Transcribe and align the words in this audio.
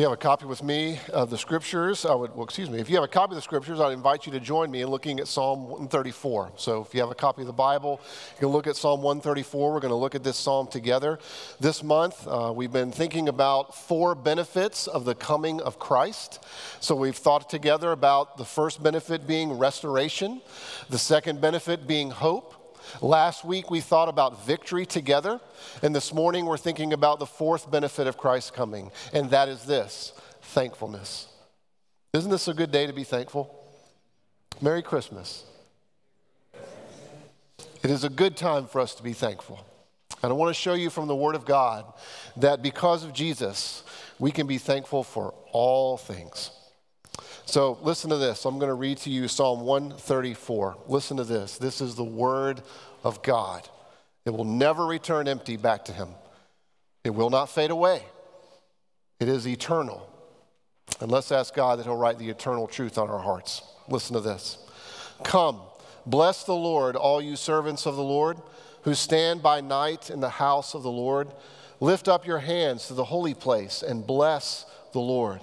you 0.00 0.06
have 0.06 0.14
a 0.14 0.16
copy 0.16 0.46
with 0.46 0.62
me 0.62 0.98
of 1.12 1.28
the 1.28 1.36
scriptures, 1.36 2.06
I 2.06 2.14
would, 2.14 2.34
well, 2.34 2.44
excuse 2.44 2.70
me, 2.70 2.80
if 2.80 2.88
you 2.88 2.94
have 2.94 3.04
a 3.04 3.08
copy 3.08 3.32
of 3.32 3.36
the 3.36 3.42
scriptures, 3.42 3.80
I'd 3.80 3.92
invite 3.92 4.24
you 4.24 4.32
to 4.32 4.40
join 4.40 4.70
me 4.70 4.80
in 4.80 4.88
looking 4.88 5.20
at 5.20 5.28
Psalm 5.28 5.64
134. 5.64 6.52
So 6.56 6.80
if 6.80 6.94
you 6.94 7.00
have 7.00 7.10
a 7.10 7.14
copy 7.14 7.42
of 7.42 7.46
the 7.46 7.52
Bible, 7.52 8.00
you 8.36 8.38
can 8.38 8.48
look 8.48 8.66
at 8.66 8.76
Psalm 8.76 9.02
134. 9.02 9.74
We're 9.74 9.78
going 9.78 9.90
to 9.90 9.94
look 9.94 10.14
at 10.14 10.24
this 10.24 10.38
psalm 10.38 10.68
together. 10.68 11.18
This 11.60 11.82
month, 11.82 12.26
uh, 12.26 12.50
we've 12.56 12.72
been 12.72 12.90
thinking 12.90 13.28
about 13.28 13.74
four 13.74 14.14
benefits 14.14 14.86
of 14.86 15.04
the 15.04 15.14
coming 15.14 15.60
of 15.60 15.78
Christ. 15.78 16.42
So 16.80 16.96
we've 16.96 17.14
thought 17.14 17.50
together 17.50 17.92
about 17.92 18.38
the 18.38 18.46
first 18.46 18.82
benefit 18.82 19.26
being 19.26 19.52
restoration, 19.58 20.40
the 20.88 20.98
second 20.98 21.42
benefit 21.42 21.86
being 21.86 22.10
hope. 22.10 22.59
Last 23.00 23.44
week 23.44 23.70
we 23.70 23.80
thought 23.80 24.08
about 24.08 24.44
victory 24.44 24.86
together, 24.86 25.40
and 25.82 25.94
this 25.94 26.12
morning 26.12 26.46
we're 26.46 26.56
thinking 26.56 26.92
about 26.92 27.18
the 27.18 27.26
fourth 27.26 27.70
benefit 27.70 28.06
of 28.06 28.16
Christ's 28.16 28.50
coming, 28.50 28.90
and 29.12 29.30
that 29.30 29.48
is 29.48 29.64
this 29.64 30.12
thankfulness. 30.42 31.28
Isn't 32.12 32.30
this 32.30 32.48
a 32.48 32.54
good 32.54 32.70
day 32.70 32.86
to 32.86 32.92
be 32.92 33.04
thankful? 33.04 33.54
Merry 34.60 34.82
Christmas. 34.82 35.44
It 37.82 37.90
is 37.90 38.04
a 38.04 38.10
good 38.10 38.36
time 38.36 38.66
for 38.66 38.80
us 38.80 38.94
to 38.96 39.02
be 39.02 39.12
thankful. 39.12 39.64
And 40.22 40.30
I 40.30 40.34
want 40.34 40.54
to 40.54 40.60
show 40.60 40.74
you 40.74 40.90
from 40.90 41.08
the 41.08 41.16
Word 41.16 41.34
of 41.34 41.46
God 41.46 41.84
that 42.36 42.62
because 42.62 43.04
of 43.04 43.14
Jesus, 43.14 43.84
we 44.18 44.30
can 44.30 44.46
be 44.46 44.58
thankful 44.58 45.02
for 45.02 45.32
all 45.52 45.96
things. 45.96 46.50
So 47.46 47.78
listen 47.82 48.10
to 48.10 48.16
this. 48.16 48.44
I'm 48.44 48.58
going 48.58 48.68
to 48.68 48.74
read 48.74 48.98
to 48.98 49.10
you 49.10 49.28
Psalm 49.28 49.60
134. 49.60 50.76
Listen 50.86 51.16
to 51.16 51.24
this. 51.24 51.58
This 51.58 51.80
is 51.80 51.94
the 51.94 52.04
word 52.04 52.62
of 53.02 53.22
God. 53.22 53.68
It 54.24 54.30
will 54.30 54.44
never 54.44 54.86
return 54.86 55.26
empty 55.26 55.56
back 55.56 55.86
to 55.86 55.92
him. 55.92 56.08
It 57.04 57.10
will 57.10 57.30
not 57.30 57.48
fade 57.48 57.70
away. 57.70 58.02
It 59.18 59.28
is 59.28 59.46
eternal. 59.46 60.06
And 61.00 61.10
let's 61.10 61.32
ask 61.32 61.54
God 61.54 61.78
that 61.78 61.84
he'll 61.84 61.96
write 61.96 62.18
the 62.18 62.28
eternal 62.28 62.66
truth 62.66 62.98
on 62.98 63.08
our 63.08 63.18
hearts. 63.18 63.62
Listen 63.88 64.14
to 64.14 64.20
this. 64.20 64.58
Come, 65.24 65.60
bless 66.06 66.44
the 66.44 66.54
Lord, 66.54 66.96
all 66.96 67.20
you 67.20 67.36
servants 67.36 67.86
of 67.86 67.96
the 67.96 68.02
Lord 68.02 68.38
who 68.82 68.94
stand 68.94 69.42
by 69.42 69.60
night 69.60 70.10
in 70.10 70.20
the 70.20 70.28
house 70.28 70.74
of 70.74 70.82
the 70.82 70.90
Lord. 70.90 71.28
Lift 71.80 72.08
up 72.08 72.26
your 72.26 72.38
hands 72.38 72.86
to 72.88 72.94
the 72.94 73.04
holy 73.04 73.34
place 73.34 73.82
and 73.82 74.06
bless 74.06 74.66
the 74.92 75.00
Lord. 75.00 75.40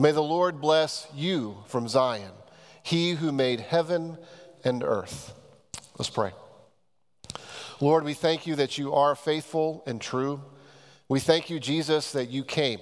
May 0.00 0.12
the 0.12 0.22
Lord 0.22 0.60
bless 0.60 1.08
you 1.12 1.56
from 1.66 1.88
Zion, 1.88 2.30
he 2.84 3.14
who 3.14 3.32
made 3.32 3.58
heaven 3.58 4.16
and 4.62 4.84
earth. 4.84 5.34
Let's 5.98 6.08
pray. 6.08 6.30
Lord, 7.80 8.04
we 8.04 8.14
thank 8.14 8.46
you 8.46 8.54
that 8.54 8.78
you 8.78 8.94
are 8.94 9.16
faithful 9.16 9.82
and 9.88 10.00
true. 10.00 10.40
We 11.08 11.18
thank 11.18 11.50
you, 11.50 11.58
Jesus, 11.58 12.12
that 12.12 12.30
you 12.30 12.44
came, 12.44 12.78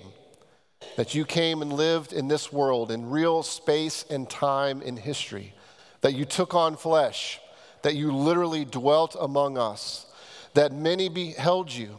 that 0.96 1.14
you 1.14 1.24
came 1.24 1.62
and 1.62 1.72
lived 1.72 2.12
in 2.12 2.28
this 2.28 2.52
world 2.52 2.90
in 2.90 3.08
real 3.08 3.42
space 3.42 4.04
and 4.10 4.28
time 4.28 4.82
in 4.82 4.98
history, 4.98 5.54
that 6.02 6.12
you 6.12 6.26
took 6.26 6.54
on 6.54 6.76
flesh, 6.76 7.40
that 7.80 7.94
you 7.94 8.12
literally 8.12 8.66
dwelt 8.66 9.16
among 9.18 9.56
us, 9.56 10.04
that 10.52 10.70
many 10.70 11.08
beheld 11.08 11.72
you 11.72 11.98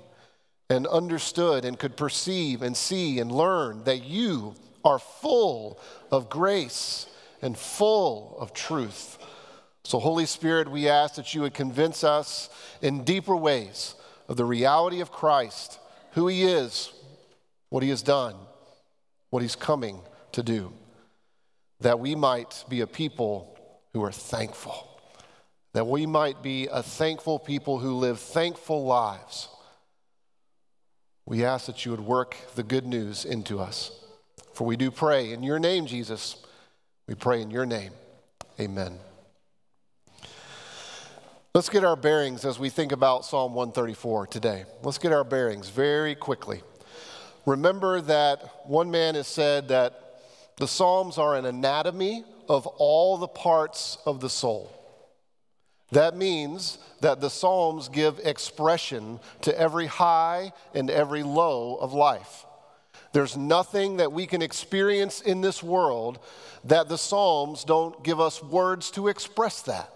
and 0.69 0.85
understood 0.85 1.65
and 1.65 1.79
could 1.79 1.97
perceive 1.97 2.61
and 2.61 2.77
see 2.77 3.19
and 3.19 3.31
learn 3.31 3.83
that 3.85 4.03
you 4.03 4.53
are 4.88 4.99
full 4.99 5.77
of 6.11 6.30
grace 6.30 7.07
and 7.41 7.57
full 7.57 8.38
of 8.39 8.53
truth. 8.53 9.17
So, 9.83 9.99
Holy 9.99 10.25
Spirit, 10.25 10.71
we 10.71 10.88
ask 10.88 11.16
that 11.16 11.33
you 11.33 11.41
would 11.41 11.53
convince 11.53 12.05
us 12.05 12.49
in 12.81 13.03
deeper 13.03 13.35
ways 13.35 13.95
of 14.30 14.38
the 14.38 14.45
reality 14.45 15.02
of 15.02 15.11
Christ, 15.11 15.77
who 16.11 16.27
he 16.27 16.43
is, 16.43 16.93
what 17.67 17.83
he 17.83 17.89
has 17.89 18.02
done, 18.02 18.35
what 19.30 19.41
he's 19.41 19.58
coming 19.58 19.99
to 20.31 20.41
do, 20.41 20.71
that 21.81 21.99
we 21.99 22.15
might 22.15 22.64
be 22.69 22.80
a 22.80 22.87
people 22.87 23.59
who 23.92 24.02
are 24.02 24.11
thankful, 24.11 25.02
that 25.73 25.86
we 25.86 26.05
might 26.05 26.42
be 26.42 26.67
a 26.67 26.81
thankful 26.81 27.39
people 27.39 27.80
who 27.80 27.95
live 27.95 28.19
thankful 28.21 28.86
lives. 28.86 29.49
We 31.25 31.43
ask 31.43 31.65
that 31.65 31.83
you 31.83 31.92
would 31.92 31.99
work 31.99 32.37
the 32.55 32.64
good 32.64 32.86
news 32.86 33.25
into 33.25 33.59
us. 33.59 33.92
For 34.57 34.65
we 34.65 34.75
do 34.75 34.89
pray 34.89 35.33
in 35.33 35.43
your 35.43 35.59
name, 35.59 35.85
Jesus. 35.85 36.35
We 37.05 37.13
pray 37.13 37.43
in 37.43 37.51
your 37.51 37.67
name. 37.67 37.91
Amen. 38.59 38.97
Let's 41.53 41.69
get 41.69 41.83
our 41.83 41.95
bearings 41.95 42.43
as 42.43 42.57
we 42.57 42.69
think 42.69 42.91
about 42.91 43.23
Psalm 43.23 43.53
134 43.53 44.25
today. 44.25 44.65
Let's 44.81 44.97
get 44.97 45.13
our 45.13 45.23
bearings 45.23 45.69
very 45.69 46.15
quickly. 46.15 46.63
Remember 47.45 48.01
that 48.01 48.65
one 48.65 48.89
man 48.89 49.13
has 49.13 49.27
said 49.27 49.67
that 49.67 50.21
the 50.55 50.67
Psalms 50.67 51.19
are 51.19 51.35
an 51.35 51.45
anatomy 51.45 52.23
of 52.49 52.65
all 52.65 53.19
the 53.19 53.27
parts 53.27 53.99
of 54.07 54.21
the 54.21 54.29
soul. 54.29 54.71
That 55.91 56.17
means 56.17 56.79
that 57.01 57.21
the 57.21 57.29
Psalms 57.29 57.89
give 57.89 58.17
expression 58.23 59.19
to 59.41 59.55
every 59.55 59.85
high 59.85 60.51
and 60.73 60.89
every 60.89 61.21
low 61.21 61.75
of 61.75 61.93
life. 61.93 62.43
There's 63.17 63.36
nothing 63.36 63.98
that 63.98 64.14
we 64.14 64.28
can 64.28 64.44
experience 64.44 65.22
in 65.22 65.42
this 65.42 65.64
world 65.64 66.20
that 66.66 66.88
the 66.88 67.00
Psalms 67.00 67.64
don't 67.64 68.04
give 68.04 68.20
us 68.20 68.44
words 68.44 68.92
to 68.92 69.08
express 69.08 69.64
that. 69.64 69.92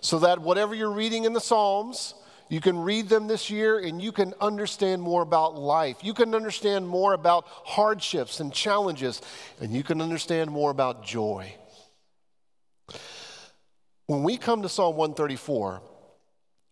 So 0.00 0.20
that 0.20 0.38
whatever 0.38 0.74
you're 0.74 0.90
reading 0.90 1.24
in 1.24 1.34
the 1.34 1.40
Psalms, 1.40 2.14
you 2.48 2.62
can 2.62 2.78
read 2.78 3.10
them 3.10 3.26
this 3.26 3.50
year 3.50 3.80
and 3.80 4.00
you 4.00 4.10
can 4.10 4.32
understand 4.40 5.02
more 5.02 5.20
about 5.20 5.58
life. 5.58 5.98
You 6.00 6.14
can 6.14 6.34
understand 6.34 6.88
more 6.88 7.12
about 7.12 7.44
hardships 7.46 8.40
and 8.40 8.50
challenges, 8.50 9.20
and 9.60 9.70
you 9.70 9.82
can 9.82 10.00
understand 10.00 10.50
more 10.50 10.70
about 10.70 11.04
joy. 11.04 11.54
When 14.06 14.22
we 14.22 14.38
come 14.38 14.62
to 14.62 14.70
Psalm 14.70 14.96
134, 14.96 15.82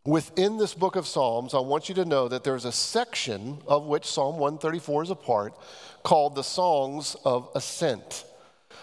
Within 0.06 0.58
this 0.58 0.74
book 0.74 0.96
of 0.96 1.06
Psalms, 1.06 1.54
I 1.54 1.60
want 1.60 1.88
you 1.88 1.94
to 1.94 2.04
know 2.04 2.28
that 2.28 2.44
there's 2.44 2.66
a 2.66 2.72
section 2.72 3.56
of 3.66 3.86
which 3.86 4.04
Psalm 4.04 4.34
134 4.34 5.04
is 5.04 5.10
a 5.10 5.14
part 5.14 5.54
called 6.02 6.34
the 6.34 6.44
Songs 6.44 7.16
of 7.24 7.48
Ascent. 7.54 8.26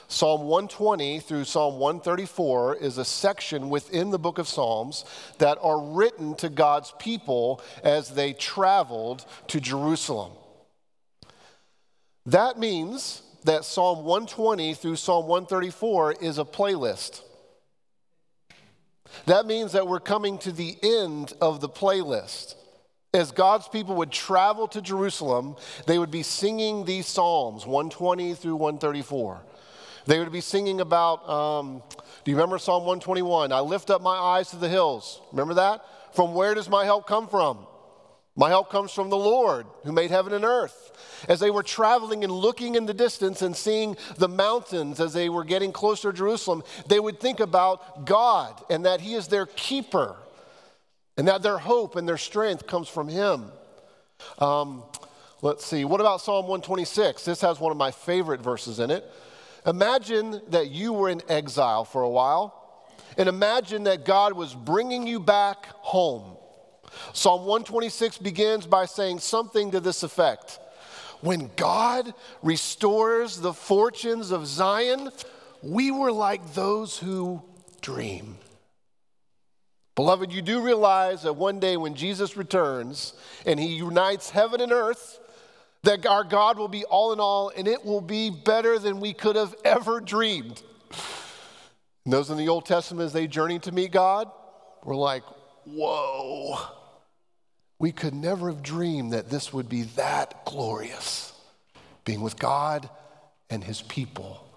Psalm 0.08 0.42
120 0.48 1.20
through 1.20 1.44
Psalm 1.44 1.78
134 1.78 2.78
is 2.78 2.98
a 2.98 3.06
section 3.06 3.70
within 3.70 4.10
the 4.10 4.18
book 4.18 4.40
of 4.40 4.48
Psalms 4.48 5.06
that 5.38 5.60
are 5.62 5.80
written 5.80 6.34
to 6.38 6.50
God's 6.50 6.92
people 6.98 7.62
as 7.84 8.10
they 8.10 8.34
traveled 8.34 9.24
to 9.50 9.62
Jerusalem. 9.62 10.32
That 12.26 12.58
means 12.58 13.22
that 13.44 13.64
Psalm 13.64 14.06
120 14.06 14.74
through 14.74 14.96
Psalm 14.96 15.28
134 15.28 16.14
is 16.14 16.40
a 16.40 16.46
playlist. 16.46 17.22
That 19.26 19.46
means 19.46 19.74
that 19.74 19.88
we're 19.88 20.00
coming 20.00 20.38
to 20.40 20.52
the 20.52 20.78
end 20.82 21.34
of 21.42 21.62
the 21.62 21.70
playlist. 21.70 22.56
As 23.14 23.32
God's 23.32 23.68
people 23.68 23.96
would 23.96 24.12
travel 24.12 24.68
to 24.70 24.82
Jerusalem, 24.82 25.58
they 25.86 26.00
would 26.00 26.12
be 26.12 26.24
singing 26.24 26.86
these 26.86 27.08
Psalms, 27.08 27.66
120 27.66 28.36
through 28.36 28.56
134. 28.56 29.42
They 30.06 30.20
would 30.20 30.32
be 30.32 30.42
singing 30.42 30.82
about, 30.82 31.30
um, 31.30 31.84
do 32.24 32.32
you 32.32 32.38
remember 32.38 32.58
Psalm 32.58 32.84
121? 32.84 33.52
I 33.52 33.60
lift 33.60 33.90
up 33.90 34.02
my 34.02 34.16
eyes 34.16 34.50
to 34.52 34.56
the 34.56 34.70
hills. 34.70 35.22
Remember 35.32 35.56
that? 35.56 35.86
From 36.14 36.34
where 36.34 36.54
does 36.54 36.70
my 36.70 36.86
help 36.86 37.06
come 37.06 37.28
from? 37.28 37.68
My 38.42 38.50
help 38.50 38.72
comes 38.72 38.92
from 38.92 39.12
the 39.12 39.18
Lord 39.18 39.68
who 39.84 39.92
made 39.92 40.10
heaven 40.10 40.34
and 40.34 40.44
earth. 40.44 41.26
As 41.30 41.40
they 41.40 41.52
were 41.52 41.62
traveling 41.62 42.24
and 42.24 42.34
looking 42.34 42.74
in 42.74 42.88
the 42.88 42.94
distance 42.94 43.44
and 43.44 43.56
seeing 43.56 43.96
the 44.18 44.28
mountains 44.28 45.00
as 45.00 45.14
they 45.14 45.30
were 45.30 45.44
getting 45.44 45.72
closer 45.72 46.12
to 46.12 46.18
Jerusalem, 46.18 46.64
they 46.88 47.00
would 47.00 47.20
think 47.20 47.40
about 47.40 48.08
God 48.08 48.60
and 48.68 48.84
that 48.84 49.00
He 49.00 49.14
is 49.14 49.28
their 49.28 49.46
keeper 49.46 50.16
and 51.18 51.28
that 51.28 51.44
their 51.44 51.60
hope 51.60 51.96
and 51.96 52.08
their 52.08 52.18
strength 52.18 52.66
comes 52.66 52.90
from 52.90 53.10
Him. 53.10 53.52
Um, 54.40 54.86
let's 55.44 55.64
see, 55.64 55.86
what 55.86 56.02
about 56.02 56.22
Psalm 56.22 56.48
126? 56.48 57.24
This 57.24 57.42
has 57.42 57.60
one 57.60 57.72
of 57.72 57.78
my 57.78 57.92
favorite 57.92 58.42
verses 58.42 58.80
in 58.80 58.90
it. 58.90 59.08
Imagine 59.68 60.42
that 60.48 60.72
you 60.72 60.94
were 60.94 61.10
in 61.10 61.22
exile 61.30 61.86
for 61.86 62.02
a 62.02 62.10
while, 62.10 62.90
and 63.20 63.30
imagine 63.30 63.84
that 63.84 64.04
God 64.04 64.34
was 64.34 64.56
bringing 64.56 65.06
you 65.06 65.20
back 65.20 65.68
home. 65.68 66.38
Psalm 67.14 67.42
126 67.42 68.18
begins 68.20 68.66
by 68.66 68.86
saying 68.86 69.20
something 69.20 69.72
to 69.72 69.80
this 69.80 70.04
effect 70.04 70.60
When 71.22 71.50
God 71.56 72.14
restores 72.42 73.40
the 73.40 73.54
fortunes 73.54 74.32
of 74.32 74.48
Zion, 74.48 75.10
we 75.62 75.92
were 75.92 76.12
like 76.12 76.54
those 76.54 76.98
who 76.98 77.44
dream. 77.82 78.38
Beloved, 79.96 80.32
you 80.32 80.42
do 80.42 80.62
realize 80.62 81.24
that 81.24 81.34
one 81.34 81.60
day 81.60 81.78
when 81.78 81.96
Jesus 81.96 82.38
returns 82.38 83.14
and 83.46 83.60
he 83.60 83.76
unites 83.76 84.30
heaven 84.30 84.62
and 84.62 84.72
earth, 84.72 85.20
that 85.84 86.06
our 86.06 86.24
God 86.24 86.58
will 86.58 86.68
be 86.68 86.86
all 86.86 87.12
in 87.12 87.20
all 87.20 87.52
and 87.56 87.68
it 87.68 87.84
will 87.84 88.02
be 88.02 88.30
better 88.30 88.80
than 88.80 89.00
we 89.00 89.14
could 89.14 89.36
have 89.36 89.54
ever 89.66 90.00
dreamed. 90.00 90.62
And 92.06 92.14
those 92.14 92.30
in 92.30 92.38
the 92.38 92.50
Old 92.50 92.66
Testament, 92.66 93.06
as 93.06 93.14
they 93.14 93.28
journeyed 93.28 93.64
to 93.64 93.72
meet 93.72 93.92
God, 93.92 94.32
were 94.84 94.96
like, 94.96 95.24
whoa. 95.66 96.58
We 97.82 97.92
could 97.92 98.14
never 98.14 98.48
have 98.50 98.62
dreamed 98.62 99.14
that 99.14 99.32
this 99.32 99.52
would 99.52 99.68
be 99.68 99.82
that 99.96 100.46
glorious. 100.46 101.34
being 102.06 102.22
with 102.22 102.38
God 102.38 102.88
and 103.50 103.64
his 103.64 103.82
people. 103.82 104.48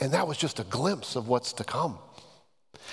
And 0.00 0.12
that 0.12 0.26
was 0.26 0.36
just 0.36 0.58
a 0.58 0.64
glimpse 0.64 1.14
of 1.14 1.28
what's 1.28 1.52
to 1.54 1.64
come. 1.64 1.98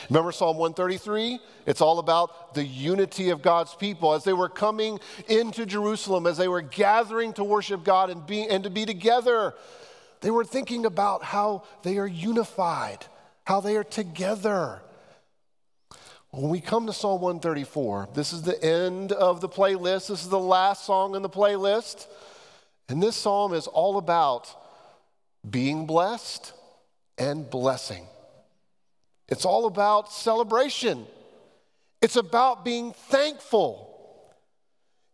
Remember 0.09 0.31
Psalm 0.31 0.57
133? 0.57 1.39
It's 1.65 1.81
all 1.81 1.97
about 1.97 2.53
the 2.53 2.63
unity 2.63 3.29
of 3.31 3.41
God's 3.41 3.73
people 3.73 4.13
as 4.13 4.23
they 4.23 4.33
were 4.33 4.49
coming 4.49 4.99
into 5.27 5.65
Jerusalem, 5.65 6.27
as 6.27 6.37
they 6.37 6.47
were 6.47 6.61
gathering 6.61 7.33
to 7.33 7.43
worship 7.43 7.83
God 7.83 8.11
and, 8.11 8.25
be, 8.25 8.47
and 8.47 8.63
to 8.65 8.69
be 8.69 8.85
together. 8.85 9.55
They 10.21 10.31
were 10.31 10.45
thinking 10.45 10.85
about 10.85 11.23
how 11.23 11.63
they 11.81 11.97
are 11.97 12.07
unified, 12.07 13.05
how 13.45 13.61
they 13.61 13.77
are 13.77 13.83
together. 13.83 14.81
When 16.35 16.49
we 16.49 16.59
come 16.59 16.85
to 16.87 16.91
Psalm 16.91 17.21
134, 17.21 18.09
this 18.13 18.33
is 18.33 18.41
the 18.41 18.61
end 18.61 19.13
of 19.13 19.39
the 19.39 19.47
playlist. 19.47 20.09
This 20.09 20.21
is 20.21 20.27
the 20.27 20.37
last 20.37 20.83
song 20.83 21.15
in 21.15 21.21
the 21.21 21.29
playlist. 21.29 22.07
And 22.89 23.01
this 23.01 23.15
psalm 23.15 23.53
is 23.53 23.67
all 23.67 23.97
about 23.97 24.53
being 25.49 25.85
blessed 25.85 26.51
and 27.17 27.49
blessing. 27.49 28.05
It's 29.29 29.45
all 29.45 29.65
about 29.65 30.11
celebration. 30.11 31.07
It's 32.01 32.17
about 32.17 32.65
being 32.65 32.91
thankful. 32.91 34.35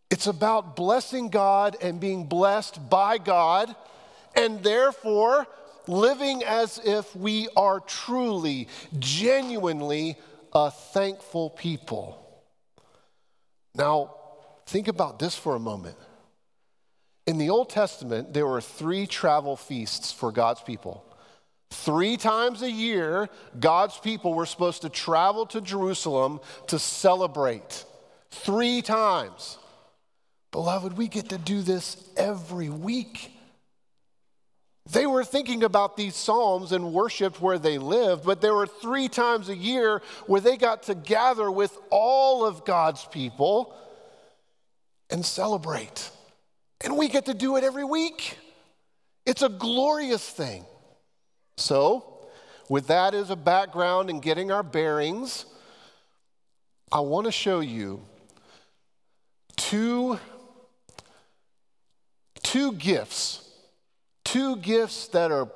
It's 0.10 0.26
about 0.26 0.76
blessing 0.76 1.30
God 1.30 1.78
and 1.84 2.00
being 2.00 2.26
blessed 2.26 2.90
by 2.90 3.20
God, 3.20 3.76
and 4.36 4.64
therefore 4.64 5.46
living 5.88 6.44
as 6.44 6.80
if 6.84 7.16
we 7.16 7.48
are 7.56 7.80
truly, 7.80 8.68
genuinely 8.98 10.18
a 10.54 10.72
thankful 10.72 11.50
people. 11.50 12.18
Now, 13.76 14.16
think 14.66 14.88
about 14.88 15.20
this 15.20 15.36
for 15.36 15.56
a 15.56 15.60
moment. 15.60 15.98
In 17.28 17.38
the 17.38 17.50
Old 17.50 17.70
Testament, 17.70 18.34
there 18.34 18.48
were 18.48 18.62
three 18.62 19.08
travel 19.08 19.56
feasts 19.56 20.12
for 20.12 20.32
God's 20.32 20.62
people. 20.62 21.06
Three 21.70 22.18
times 22.18 22.62
a 22.62 22.70
year, 22.70 23.30
God's 23.58 23.98
people 23.98 24.34
were 24.34 24.46
supposed 24.46 24.82
to 24.82 24.90
travel 24.90 25.46
to 25.48 25.62
Jerusalem 25.62 26.42
to 26.68 26.78
celebrate. 26.78 27.86
Three 28.32 28.82
times. 28.82 29.58
Beloved, 30.52 30.98
we 30.98 31.08
get 31.08 31.30
to 31.30 31.38
do 31.38 31.62
this 31.62 32.10
every 32.18 32.70
week. 32.70 33.32
They 34.92 35.06
were 35.06 35.24
thinking 35.24 35.64
about 35.64 35.96
these 35.96 36.16
Psalms 36.16 36.74
and 36.74 36.94
worshiped 36.94 37.40
where 37.40 37.58
they 37.58 37.78
lived, 37.78 38.26
but 38.26 38.42
there 38.42 38.54
were 38.54 38.68
three 38.68 39.08
times 39.08 39.48
a 39.48 39.56
year 39.56 40.02
where 40.28 40.42
they 40.42 40.58
got 40.58 40.84
to 40.84 40.96
gather 40.96 41.50
with 41.50 41.78
all 41.90 42.46
of 42.46 42.66
God's 42.66 43.06
people 43.06 43.74
and 45.10 45.26
celebrate. 45.26 46.10
And 46.84 46.98
we 46.98 47.08
get 47.08 47.26
to 47.28 47.34
do 47.34 47.56
it 47.56 47.64
every 47.64 47.86
week. 47.86 48.38
It's 49.26 49.44
a 49.44 49.50
glorious 49.50 50.28
thing. 50.28 50.66
So, 51.56 52.28
with 52.68 52.88
that 52.88 53.14
as 53.14 53.30
a 53.30 53.36
background 53.36 54.10
and 54.10 54.22
getting 54.22 54.52
our 54.52 54.64
bearings, 54.64 55.46
I 56.92 57.00
want 57.00 57.28
to 57.28 57.32
show 57.32 57.62
you 57.62 58.02
two, 59.56 60.20
two 62.44 62.74
gifts, 62.74 63.51
two 64.32 64.56
gifts 64.56 65.10
that 65.10 65.30
are, 65.30 65.50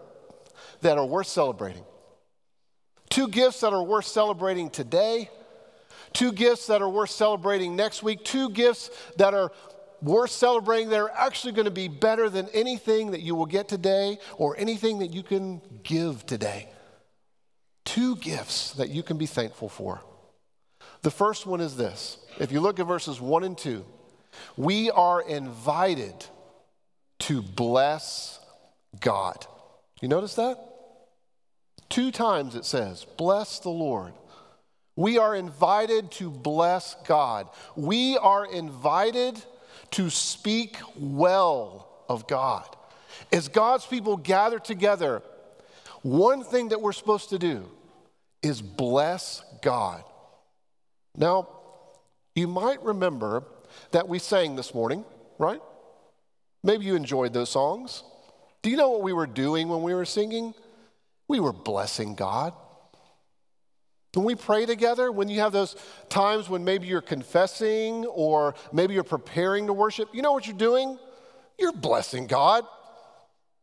that 0.82 0.98
are 0.98 1.06
worth 1.06 1.28
celebrating. 1.28 1.86
Two 3.10 3.30
gifts 3.30 3.62
that 3.62 3.72
are 3.72 3.82
worth 3.82 4.06
celebrating 4.06 4.70
today, 4.70 5.30
two 6.12 6.34
gifts 6.34 6.68
that 6.68 6.82
are 6.82 6.90
worth 6.90 7.10
celebrating 7.10 7.78
next 7.78 8.04
week, 8.04 8.26
two 8.26 8.50
gifts 8.50 8.90
that 9.16 9.34
are 9.34 9.50
worth 10.02 10.32
celebrating 10.32 10.90
that 10.90 11.00
are 11.00 11.12
actually 11.12 11.54
going 11.54 11.66
to 11.66 11.72
be 11.72 11.88
better 11.88 12.30
than 12.30 12.50
anything 12.50 13.12
that 13.12 13.22
you 13.22 13.34
will 13.34 13.46
get 13.46 13.70
today 13.70 14.18
or 14.36 14.58
anything 14.58 15.00
that 15.00 15.14
you 15.14 15.24
can 15.24 15.62
give 15.84 16.26
today. 16.26 16.68
Two 17.86 18.18
gifts 18.18 18.74
that 18.74 18.90
you 18.90 19.04
can 19.04 19.18
be 19.18 19.26
thankful 19.26 19.70
for. 19.70 20.02
The 21.02 21.12
first 21.12 21.46
one 21.46 21.62
is 21.62 21.78
this. 21.78 22.18
If 22.40 22.52
you 22.52 22.60
look 22.60 22.82
at 22.82 22.88
verses 22.88 23.22
1 23.22 23.46
and 23.46 23.58
2, 23.58 23.86
we 24.58 24.92
are 24.92 25.22
invited 25.22 26.26
to 27.20 27.42
bless 27.42 28.42
God. 29.00 29.46
You 30.02 30.08
notice 30.08 30.36
that? 30.36 30.58
Two 31.90 32.12
times 32.12 32.56
it 32.56 32.66
says, 32.66 33.06
Bless 33.18 33.60
the 33.60 33.70
Lord. 33.70 34.14
We 34.96 35.18
are 35.18 35.36
invited 35.36 36.12
to 36.12 36.30
bless 36.30 36.96
God. 37.06 37.50
We 37.76 38.18
are 38.18 38.46
invited 38.46 39.44
to 39.92 40.10
speak 40.10 40.78
well 40.98 42.06
of 42.08 42.28
God. 42.28 42.66
As 43.32 43.48
God's 43.48 43.86
people 43.86 44.18
gather 44.18 44.60
together, 44.60 45.22
one 46.02 46.44
thing 46.44 46.70
that 46.70 46.82
we're 46.82 46.94
supposed 46.94 47.30
to 47.30 47.40
do 47.40 47.70
is 48.42 48.62
bless 48.62 49.44
God. 49.62 50.04
Now, 51.18 51.50
you 52.36 52.48
might 52.48 52.82
remember 52.84 53.44
that 53.92 54.08
we 54.08 54.20
sang 54.20 54.56
this 54.56 54.74
morning, 54.74 55.04
right? 55.38 55.62
Maybe 56.64 56.86
you 56.86 56.96
enjoyed 56.96 57.34
those 57.34 57.50
songs. 57.50 58.04
Do 58.66 58.72
you 58.72 58.78
know 58.78 58.90
what 58.90 59.04
we 59.04 59.14
were 59.14 59.28
doing 59.28 59.70
when 59.70 59.84
we 59.84 59.94
were 59.94 60.06
singing? 60.06 60.56
We 61.28 61.40
were 61.40 61.54
blessing 61.54 62.16
God. 62.16 62.52
When 64.16 64.26
we 64.26 64.34
pray 64.34 64.66
together, 64.66 65.12
when 65.12 65.30
you 65.30 65.42
have 65.42 65.52
those 65.52 65.76
times 66.10 66.50
when 66.50 66.64
maybe 66.64 66.88
you're 66.88 67.00
confessing 67.00 68.08
or 68.08 68.56
maybe 68.74 68.96
you're 68.96 69.04
preparing 69.04 69.68
to 69.68 69.74
worship, 69.74 70.10
you 70.14 70.24
know 70.24 70.32
what 70.32 70.48
you're 70.48 70.58
doing? 70.58 70.98
You're 71.60 71.74
blessing 71.74 72.26
God. 72.26 72.66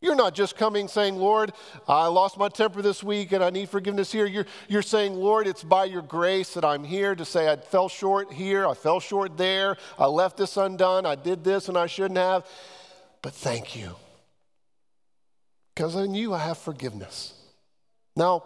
You're 0.00 0.14
not 0.14 0.36
just 0.36 0.54
coming 0.54 0.86
saying, 0.86 1.16
Lord, 1.16 1.52
I 1.88 2.06
lost 2.06 2.38
my 2.38 2.48
temper 2.48 2.80
this 2.80 3.02
week 3.02 3.32
and 3.32 3.42
I 3.42 3.50
need 3.50 3.70
forgiveness 3.70 4.12
here. 4.12 4.26
You're, 4.26 4.46
you're 4.68 4.82
saying, 4.82 5.14
Lord, 5.16 5.48
it's 5.48 5.64
by 5.64 5.86
your 5.86 6.02
grace 6.02 6.54
that 6.54 6.64
I'm 6.64 6.84
here 6.84 7.16
to 7.16 7.24
say 7.24 7.50
I 7.50 7.56
fell 7.56 7.88
short 7.88 8.32
here, 8.32 8.68
I 8.68 8.74
fell 8.74 9.00
short 9.00 9.36
there, 9.36 9.76
I 9.98 10.06
left 10.06 10.36
this 10.36 10.56
undone, 10.56 11.06
I 11.06 11.16
did 11.16 11.42
this 11.42 11.68
and 11.68 11.76
I 11.76 11.88
shouldn't 11.88 12.18
have. 12.18 12.46
But 13.20 13.32
thank 13.32 13.74
you. 13.74 13.96
Because 15.74 15.94
in 15.96 16.14
you 16.14 16.34
I 16.34 16.38
have 16.38 16.58
forgiveness. 16.58 17.34
Now, 18.16 18.44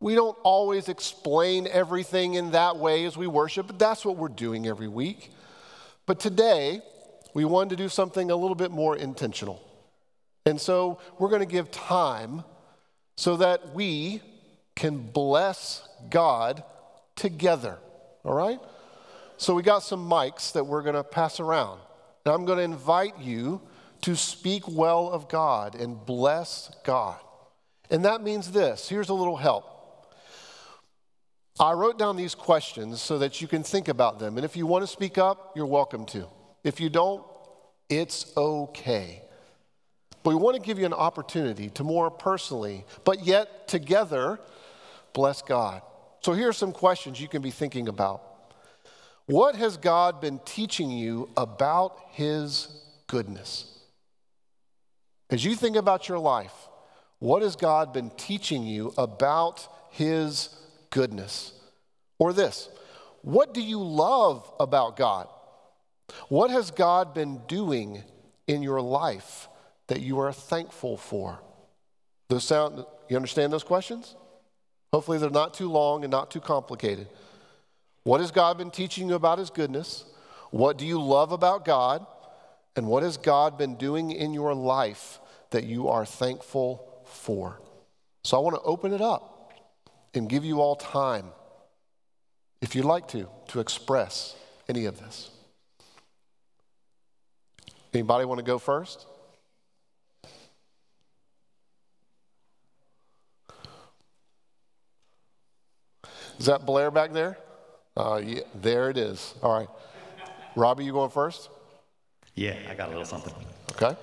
we 0.00 0.14
don't 0.14 0.36
always 0.42 0.88
explain 0.88 1.66
everything 1.66 2.34
in 2.34 2.52
that 2.52 2.76
way 2.76 3.04
as 3.04 3.16
we 3.16 3.26
worship, 3.26 3.66
but 3.66 3.78
that's 3.78 4.04
what 4.04 4.16
we're 4.16 4.28
doing 4.28 4.66
every 4.66 4.88
week. 4.88 5.30
But 6.06 6.20
today, 6.20 6.80
we 7.34 7.44
wanted 7.44 7.70
to 7.70 7.76
do 7.76 7.88
something 7.88 8.30
a 8.30 8.36
little 8.36 8.54
bit 8.54 8.70
more 8.70 8.96
intentional. 8.96 9.62
And 10.46 10.60
so 10.60 10.98
we're 11.18 11.28
going 11.28 11.40
to 11.40 11.46
give 11.46 11.70
time 11.70 12.44
so 13.16 13.36
that 13.36 13.74
we 13.74 14.22
can 14.76 14.98
bless 14.98 15.86
God 16.08 16.62
together. 17.16 17.78
All 18.24 18.34
right? 18.34 18.60
So 19.36 19.54
we 19.54 19.62
got 19.62 19.80
some 19.82 20.08
mics 20.08 20.52
that 20.52 20.64
we're 20.64 20.82
going 20.82 20.94
to 20.94 21.04
pass 21.04 21.40
around. 21.40 21.80
And 22.24 22.34
I'm 22.34 22.44
going 22.44 22.58
to 22.58 22.64
invite 22.64 23.18
you 23.18 23.60
to 24.02 24.16
speak 24.16 24.68
well 24.68 25.08
of 25.10 25.28
God 25.28 25.74
and 25.74 26.04
bless 26.04 26.70
God. 26.84 27.18
And 27.90 28.04
that 28.04 28.22
means 28.22 28.52
this 28.52 28.88
here's 28.88 29.08
a 29.08 29.14
little 29.14 29.36
help. 29.36 29.74
I 31.60 31.72
wrote 31.72 31.98
down 31.98 32.16
these 32.16 32.36
questions 32.36 33.00
so 33.00 33.18
that 33.18 33.40
you 33.40 33.48
can 33.48 33.64
think 33.64 33.88
about 33.88 34.20
them. 34.20 34.36
And 34.36 34.44
if 34.44 34.56
you 34.56 34.66
want 34.66 34.84
to 34.84 34.86
speak 34.86 35.18
up, 35.18 35.52
you're 35.56 35.66
welcome 35.66 36.06
to. 36.06 36.28
If 36.62 36.80
you 36.80 36.88
don't, 36.88 37.24
it's 37.88 38.32
okay. 38.36 39.22
But 40.22 40.30
we 40.30 40.36
want 40.36 40.56
to 40.56 40.62
give 40.62 40.78
you 40.78 40.86
an 40.86 40.92
opportunity 40.92 41.70
to 41.70 41.84
more 41.84 42.10
personally, 42.10 42.84
but 43.04 43.24
yet 43.24 43.66
together, 43.66 44.38
bless 45.12 45.42
God. 45.42 45.82
So 46.20 46.32
here 46.32 46.48
are 46.48 46.52
some 46.52 46.72
questions 46.72 47.20
you 47.20 47.28
can 47.28 47.42
be 47.42 47.50
thinking 47.50 47.88
about. 47.88 48.22
What 49.26 49.56
has 49.56 49.76
God 49.76 50.20
been 50.20 50.40
teaching 50.44 50.90
you 50.90 51.28
about 51.36 51.98
His 52.10 52.68
goodness? 53.08 53.77
As 55.30 55.44
you 55.44 55.54
think 55.54 55.76
about 55.76 56.08
your 56.08 56.18
life, 56.18 56.54
what 57.18 57.42
has 57.42 57.56
God 57.56 57.92
been 57.92 58.10
teaching 58.10 58.62
you 58.62 58.94
about 58.96 59.66
His 59.90 60.50
goodness. 60.90 61.52
Or 62.18 62.32
this 62.32 62.68
what 63.22 63.54
do 63.54 63.62
you 63.62 63.82
love 63.82 64.50
about 64.58 64.96
God? 64.96 65.28
What 66.28 66.50
has 66.50 66.70
God 66.70 67.14
been 67.14 67.42
doing 67.46 68.02
in 68.46 68.62
your 68.62 68.80
life 68.80 69.48
that 69.88 70.00
you 70.00 70.18
are 70.20 70.32
thankful 70.32 70.96
for? 70.96 71.38
Those 72.28 72.44
sound, 72.44 72.84
you 73.08 73.16
understand 73.16 73.52
those 73.52 73.64
questions? 73.64 74.14
Hopefully, 74.92 75.18
they're 75.18 75.30
not 75.30 75.54
too 75.54 75.70
long 75.70 76.04
and 76.04 76.10
not 76.10 76.30
too 76.30 76.40
complicated. 76.40 77.08
What 78.04 78.20
has 78.20 78.30
God 78.30 78.56
been 78.56 78.70
teaching 78.70 79.08
you 79.08 79.14
about 79.14 79.38
His 79.38 79.50
goodness? 79.50 80.04
What 80.50 80.78
do 80.78 80.86
you 80.86 81.00
love 81.00 81.32
about 81.32 81.64
God? 81.64 82.06
And 82.78 82.86
what 82.86 83.02
has 83.02 83.16
God 83.16 83.58
been 83.58 83.74
doing 83.74 84.12
in 84.12 84.32
your 84.32 84.54
life 84.54 85.18
that 85.50 85.64
you 85.64 85.88
are 85.88 86.06
thankful 86.06 87.02
for? 87.06 87.60
So 88.22 88.36
I 88.36 88.40
want 88.40 88.54
to 88.54 88.62
open 88.62 88.92
it 88.92 89.00
up 89.00 89.52
and 90.14 90.28
give 90.28 90.44
you 90.44 90.60
all 90.60 90.76
time, 90.76 91.32
if 92.60 92.76
you'd 92.76 92.84
like 92.84 93.08
to, 93.08 93.28
to 93.48 93.58
express 93.58 94.36
any 94.68 94.84
of 94.84 95.00
this. 95.00 95.28
Anybody 97.92 98.24
want 98.26 98.38
to 98.38 98.44
go 98.44 98.60
first? 98.60 99.06
Is 106.38 106.46
that 106.46 106.64
Blair 106.64 106.92
back 106.92 107.12
there? 107.12 107.38
Uh, 107.96 108.22
yeah, 108.24 108.42
there 108.54 108.88
it 108.88 108.96
is. 108.96 109.34
All 109.42 109.58
right. 109.58 109.68
Robbie, 110.54 110.84
you 110.84 110.92
going 110.92 111.10
first? 111.10 111.50
Yeah, 112.38 112.54
I 112.70 112.74
got 112.74 112.86
a 112.86 112.90
little 112.90 113.04
something. 113.04 113.34
Okay. 113.72 113.96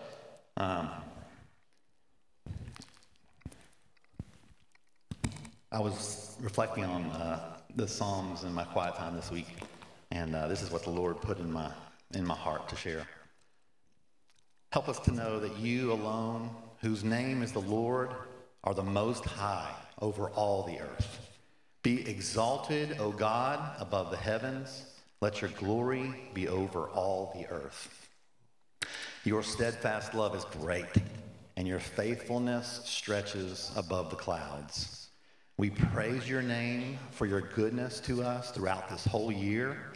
Um, 0.58 0.90
I 5.72 5.80
was 5.80 6.36
reflecting 6.42 6.84
on 6.84 7.04
uh, 7.12 7.56
the 7.78 7.88
Psalms 7.88 8.44
in 8.44 8.54
my 8.54 8.66
quiet 8.66 8.96
time 8.96 9.16
this 9.16 9.32
week, 9.32 9.48
and 10.12 10.36
uh, 10.36 10.50
this 10.50 10.62
is 10.62 10.70
what 10.70 10.84
the 10.84 10.90
Lord 10.90 11.22
put 11.22 11.40
in 11.40 11.50
my 11.50 11.72
in 12.14 12.28
my 12.28 12.36
heart 12.36 12.68
to 12.68 12.76
share. 12.76 13.08
Help 14.74 14.90
us 14.90 15.00
to 15.00 15.12
know 15.12 15.40
that 15.40 15.58
you 15.58 15.94
alone, 15.94 16.50
whose 16.82 17.06
name 17.06 17.42
is 17.42 17.54
the 17.54 17.62
Lord, 17.62 18.10
are 18.66 18.74
the 18.74 18.84
most 18.84 19.24
high 19.24 19.72
over 20.02 20.28
all 20.32 20.64
the 20.64 20.82
earth. 20.82 21.30
Be 21.84 22.06
exalted, 22.06 22.98
O 23.00 23.12
God, 23.12 23.78
above 23.80 24.12
the 24.12 24.18
heavens. 24.18 24.88
Let 25.22 25.40
your 25.40 25.52
glory 25.52 26.14
be 26.34 26.50
over 26.50 26.90
all 26.90 27.32
the 27.34 27.48
earth. 27.48 28.05
Your 29.26 29.42
steadfast 29.42 30.14
love 30.14 30.36
is 30.36 30.46
great, 30.46 30.86
and 31.58 31.68
your 31.68 31.80
faithfulness 31.80 32.82
stretches 32.86 33.72
above 33.76 34.12
the 34.12 34.16
clouds. 34.16 35.10
We 35.58 35.72
praise 35.72 36.30
your 36.30 36.44
name 36.44 37.00
for 37.10 37.26
your 37.26 37.42
goodness 37.42 38.00
to 38.02 38.22
us 38.22 38.52
throughout 38.52 38.88
this 38.88 39.04
whole 39.04 39.32
year. 39.32 39.94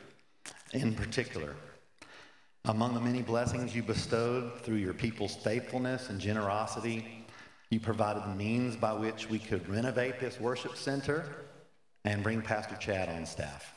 In 0.74 0.96
particular, 0.96 1.54
among 2.66 2.96
the 2.96 3.02
many 3.02 3.22
blessings 3.22 3.76
you 3.76 3.84
bestowed 3.84 4.62
through 4.62 4.78
your 4.78 4.96
people's 4.96 5.36
faithfulness 5.36 6.10
and 6.10 6.20
generosity, 6.20 7.24
you 7.70 7.80
provided 7.80 8.24
the 8.24 8.36
means 8.36 8.76
by 8.76 8.94
which 8.94 9.30
we 9.30 9.38
could 9.38 9.70
renovate 9.70 10.20
this 10.20 10.40
worship 10.40 10.76
center 10.76 11.46
and 12.04 12.24
bring 12.24 12.42
Pastor 12.42 12.78
Chad 12.78 13.10
on 13.10 13.28
staff. 13.28 13.76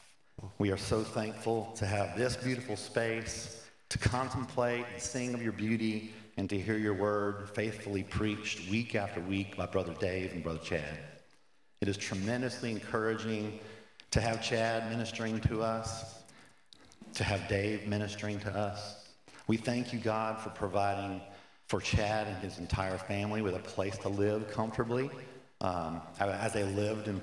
We 0.56 0.70
are 0.70 0.78
so 0.78 1.02
thankful 1.02 1.74
to 1.76 1.84
have 1.84 2.16
this 2.16 2.36
beautiful 2.36 2.76
space 2.76 3.61
to 3.92 3.98
contemplate 3.98 4.86
and 4.90 5.02
sing 5.02 5.34
of 5.34 5.42
your 5.42 5.52
beauty 5.52 6.14
and 6.38 6.48
to 6.48 6.58
hear 6.58 6.78
your 6.78 6.94
word 6.94 7.50
faithfully 7.50 8.02
preached 8.02 8.70
week 8.70 8.94
after 8.94 9.20
week 9.20 9.54
by 9.54 9.66
Brother 9.66 9.92
Dave 10.00 10.32
and 10.32 10.42
Brother 10.42 10.60
Chad. 10.60 10.98
It 11.82 11.88
is 11.88 11.98
tremendously 11.98 12.70
encouraging 12.70 13.60
to 14.10 14.22
have 14.22 14.42
Chad 14.42 14.88
ministering 14.88 15.40
to 15.40 15.60
us, 15.60 16.22
to 17.12 17.22
have 17.22 17.46
Dave 17.48 17.86
ministering 17.86 18.40
to 18.40 18.56
us. 18.56 19.10
We 19.46 19.58
thank 19.58 19.92
you, 19.92 19.98
God, 19.98 20.40
for 20.40 20.48
providing 20.48 21.20
for 21.66 21.78
Chad 21.78 22.28
and 22.28 22.38
his 22.38 22.58
entire 22.58 22.96
family 22.96 23.42
with 23.42 23.56
a 23.56 23.58
place 23.58 23.98
to 23.98 24.08
live 24.08 24.50
comfortably 24.50 25.10
um, 25.60 26.00
as 26.18 26.54
they 26.54 26.64
lived 26.64 27.08
in 27.08 27.20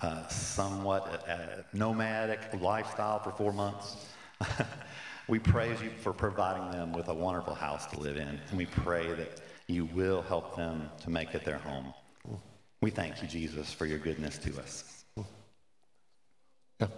uh, 0.00 0.26
somewhat 0.28 1.26
a, 1.28 1.64
a 1.74 1.76
nomadic 1.76 2.40
lifestyle 2.58 3.18
for 3.18 3.32
four 3.32 3.52
months. 3.52 4.06
we 5.28 5.38
praise 5.38 5.80
you 5.82 5.90
for 5.90 6.12
providing 6.12 6.70
them 6.70 6.92
with 6.92 7.08
a 7.08 7.14
wonderful 7.14 7.54
house 7.54 7.86
to 7.86 8.00
live 8.00 8.16
in, 8.16 8.28
and 8.28 8.56
we 8.56 8.66
pray 8.66 9.12
that 9.14 9.40
you 9.66 9.86
will 9.86 10.22
help 10.22 10.56
them 10.56 10.88
to 11.02 11.10
make 11.10 11.34
it 11.34 11.44
their 11.44 11.58
home. 11.58 11.92
We 12.80 12.90
thank 12.90 13.22
you, 13.22 13.28
Jesus, 13.28 13.72
for 13.72 13.86
your 13.86 13.98
goodness 13.98 14.38
to 14.38 14.58
us. 14.60 15.04
Yeah. 16.80 16.88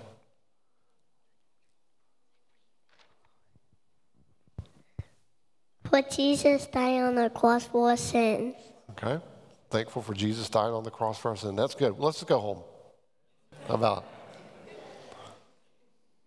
For 5.85 6.03
Jesus 6.03 6.67
died 6.67 7.01
on 7.01 7.15
the 7.15 7.31
cross 7.31 7.65
for 7.65 7.91
our 7.91 7.97
sins. 7.97 8.55
Okay. 8.91 9.19
Thankful 9.71 10.03
for 10.03 10.13
Jesus 10.13 10.49
dying 10.51 10.75
on 10.75 10.83
the 10.83 10.91
cross 10.91 11.19
for 11.19 11.31
us, 11.31 11.45
and 11.45 11.59
that's 11.59 11.75
good. 11.75 11.99
Let's 11.99 12.23
go 12.25 12.39
home. 12.39 12.63
How 13.67 13.75
about? 13.75 14.05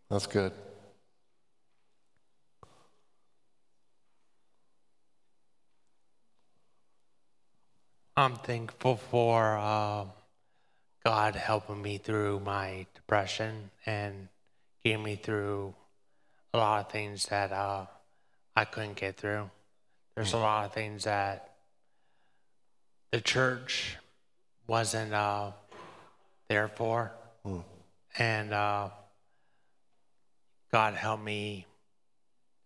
That's 0.09 0.27
good. 0.27 0.53
I'm 8.17 8.35
thankful 8.35 8.97
for 8.97 9.57
uh, 9.57 10.05
God 11.05 11.35
helping 11.35 11.81
me 11.81 11.97
through 11.97 12.41
my 12.41 12.85
depression 12.93 13.71
and 13.85 14.27
getting 14.83 15.03
me 15.03 15.15
through 15.15 15.73
a 16.53 16.57
lot 16.57 16.85
of 16.85 16.91
things 16.91 17.27
that 17.27 17.53
uh, 17.53 17.85
I 18.53 18.65
couldn't 18.65 18.97
get 18.97 19.15
through. 19.15 19.49
There's 20.15 20.33
a 20.33 20.37
lot 20.37 20.65
of 20.65 20.73
things 20.73 21.05
that 21.05 21.53
the 23.11 23.21
church 23.21 23.95
wasn't 24.67 25.13
uh, 25.13 25.51
there 26.49 26.67
for. 26.67 27.13
And 28.17 28.53
uh, 28.53 28.89
God 30.69 30.95
helped 30.95 31.23
me 31.23 31.65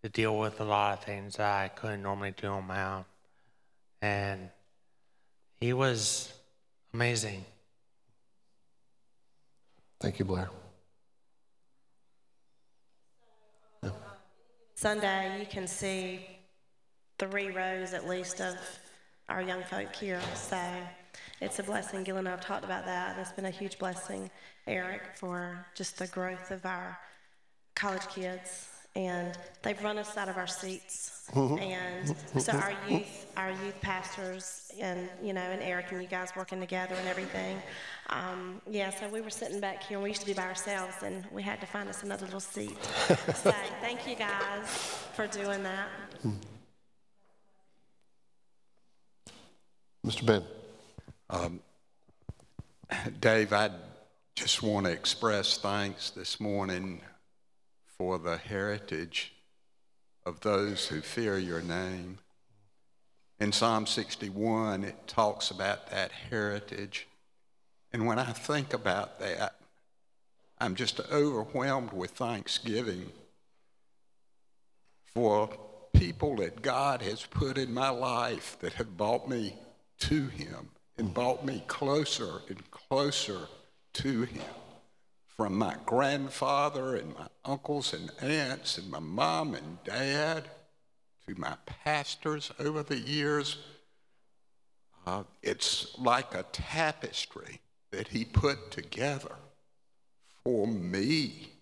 to 0.02 0.08
deal 0.08 0.36
with 0.36 0.60
a 0.60 0.64
lot 0.64 0.98
of 0.98 1.04
things 1.04 1.36
that 1.36 1.62
I 1.62 1.68
couldn't 1.68 2.02
normally 2.02 2.34
do 2.36 2.48
on 2.48 2.66
my 2.66 2.94
own. 2.94 3.04
And 4.02 4.50
He 5.60 5.72
was 5.72 6.32
amazing. 6.92 7.44
Thank 10.00 10.18
you, 10.18 10.24
Blair. 10.24 10.50
Sunday, 14.74 15.40
you 15.40 15.46
can 15.46 15.66
see 15.66 16.26
three 17.18 17.50
rows 17.50 17.94
at 17.94 18.06
least 18.06 18.42
of 18.42 18.56
our 19.30 19.40
young 19.40 19.62
folk 19.62 19.96
here. 19.96 20.20
So 20.34 20.60
it's 21.40 21.58
a 21.58 21.62
blessing. 21.62 22.04
Gil 22.04 22.18
and 22.18 22.28
I 22.28 22.32
have 22.32 22.42
talked 22.42 22.64
about 22.64 22.84
that, 22.84 23.12
and 23.12 23.20
it's 23.20 23.32
been 23.32 23.46
a 23.46 23.50
huge 23.50 23.78
blessing, 23.78 24.30
Eric, 24.66 25.02
for 25.14 25.66
just 25.74 25.98
the 25.98 26.06
growth 26.08 26.50
of 26.50 26.66
our 26.66 26.98
college 27.74 28.06
kids. 28.08 28.68
And 28.96 29.36
they've 29.62 29.80
run 29.84 29.98
us 29.98 30.16
out 30.16 30.28
of 30.28 30.38
our 30.38 30.46
seats. 30.46 31.30
and 31.34 32.16
so 32.38 32.52
our 32.52 32.72
youth, 32.88 33.26
our 33.36 33.50
youth 33.50 33.78
pastors, 33.82 34.72
and 34.80 35.08
you 35.22 35.34
know, 35.34 35.42
and 35.42 35.62
Eric 35.62 35.92
and 35.92 36.00
you 36.00 36.08
guys 36.08 36.30
working 36.34 36.60
together 36.60 36.94
and 36.94 37.06
everything. 37.06 37.60
Um, 38.08 38.62
yeah, 38.70 38.90
so 38.90 39.08
we 39.08 39.20
were 39.20 39.30
sitting 39.30 39.60
back 39.60 39.82
here, 39.82 39.98
and 39.98 40.04
we 40.04 40.10
used 40.10 40.22
to 40.22 40.26
be 40.26 40.32
by 40.32 40.44
ourselves, 40.44 41.02
and 41.02 41.24
we 41.30 41.42
had 41.42 41.60
to 41.60 41.66
find 41.66 41.88
us 41.90 42.04
another 42.04 42.24
little 42.24 42.40
seat. 42.40 42.82
so 42.84 43.52
thank 43.82 44.08
you 44.08 44.16
guys 44.16 44.66
for 45.14 45.26
doing 45.26 45.62
that. 45.62 45.88
Mr. 50.06 50.24
Ben. 50.24 50.44
Um, 51.28 51.60
Dave, 53.20 53.52
I 53.52 53.70
just 54.36 54.62
want 54.62 54.86
to 54.86 54.92
express 54.92 55.58
thanks 55.58 56.10
this 56.10 56.38
morning 56.40 57.02
for 57.98 58.18
the 58.18 58.36
heritage 58.36 59.32
of 60.24 60.40
those 60.40 60.88
who 60.88 61.00
fear 61.00 61.38
your 61.38 61.62
name. 61.62 62.18
In 63.38 63.52
Psalm 63.52 63.86
61, 63.86 64.84
it 64.84 65.06
talks 65.06 65.50
about 65.50 65.90
that 65.90 66.10
heritage. 66.12 67.06
And 67.92 68.06
when 68.06 68.18
I 68.18 68.32
think 68.32 68.72
about 68.74 69.20
that, 69.20 69.56
I'm 70.58 70.74
just 70.74 71.00
overwhelmed 71.12 71.92
with 71.92 72.12
thanksgiving 72.12 73.10
for 75.14 75.50
people 75.92 76.36
that 76.36 76.62
God 76.62 77.02
has 77.02 77.24
put 77.24 77.58
in 77.58 77.72
my 77.72 77.88
life 77.88 78.56
that 78.60 78.74
have 78.74 78.96
brought 78.96 79.28
me 79.28 79.54
to 80.00 80.26
Him 80.28 80.70
and 80.98 81.12
brought 81.12 81.44
me 81.44 81.62
closer 81.66 82.40
and 82.48 82.70
closer 82.70 83.48
to 83.94 84.22
Him. 84.22 84.44
From 85.36 85.58
my 85.58 85.76
grandfather 85.84 86.96
and 86.96 87.14
my 87.14 87.28
uncles 87.44 87.92
and 87.92 88.10
aunts 88.22 88.78
and 88.78 88.90
my 88.90 89.00
mom 89.00 89.54
and 89.54 89.78
dad 89.84 90.44
to 91.26 91.38
my 91.38 91.56
pastors 91.66 92.50
over 92.58 92.82
the 92.82 92.98
years, 92.98 93.58
uh, 95.06 95.24
it's 95.42 95.96
like 95.98 96.34
a 96.34 96.44
tapestry 96.52 97.60
that 97.90 98.08
He 98.08 98.24
put 98.24 98.70
together 98.70 99.36
for 100.42 100.66
me. 100.66 101.52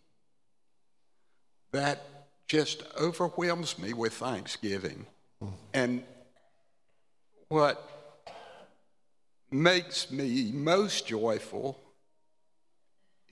That 1.72 2.04
just 2.46 2.84
overwhelms 3.00 3.78
me 3.78 3.92
with 3.92 4.12
thanksgiving. 4.12 5.06
And 5.72 6.04
what 7.48 7.90
makes 9.50 10.10
me 10.10 10.52
most 10.52 11.06
joyful 11.06 11.80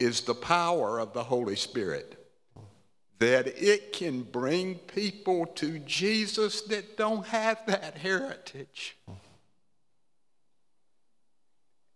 is 0.02 0.22
the 0.22 0.34
power 0.34 0.98
of 0.98 1.12
the 1.12 1.24
Holy 1.24 1.56
Spirit. 1.56 2.18
That 3.18 3.46
it 3.46 3.92
can 3.92 4.22
bring 4.22 4.74
people 4.74 5.46
to 5.46 5.78
Jesus 5.78 6.62
that 6.62 6.96
don't 6.96 7.24
have 7.26 7.64
that 7.66 7.96
heritage. 7.98 8.96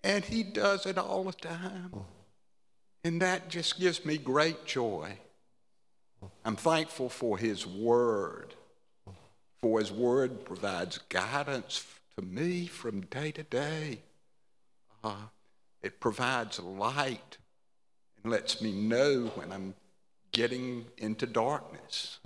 And 0.05 0.25
He 0.25 0.45
does 0.45 0.87
it 0.87 0.99
all 0.99 1.25
the 1.25 1.33
time. 1.33 1.93
And 3.03 3.21
that 3.23 3.49
just 3.49 3.81
gives 3.81 4.05
me 4.05 4.19
great 4.19 4.65
joy. 4.65 5.19
I'm 6.45 6.57
thankful 6.57 7.09
for 7.09 7.39
His 7.39 7.67
Word, 7.67 8.55
for 9.61 9.81
His 9.81 9.91
Word 9.91 10.45
provides 10.45 10.99
guidance 11.09 11.85
to 12.17 12.23
me 12.25 12.67
from 12.67 13.01
day 13.03 13.33
to 13.33 13.43
day. 13.43 14.03
Uh, 15.03 15.27
it 15.83 15.99
provides 15.99 16.61
light 16.61 17.39
lets 18.27 18.61
me 18.61 18.73
know 18.73 19.31
when 19.35 19.53
I'm 19.53 19.75
getting 20.33 20.87
into 20.99 21.27
darkness. 21.27 22.19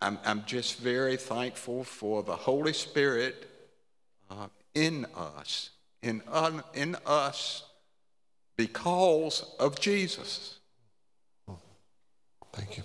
I'm, 0.00 0.18
I'm 0.24 0.44
just 0.46 0.78
very 0.78 1.16
thankful 1.16 1.84
for 1.84 2.22
the 2.22 2.36
Holy 2.36 2.72
Spirit 2.72 3.48
uh, 4.30 4.48
in 4.74 5.06
us, 5.16 5.70
in, 6.02 6.22
un, 6.30 6.62
in 6.74 6.96
us 7.06 7.64
because 8.56 9.54
of 9.58 9.80
Jesus. 9.80 10.58
Thank 12.52 12.76
you. 12.76 12.82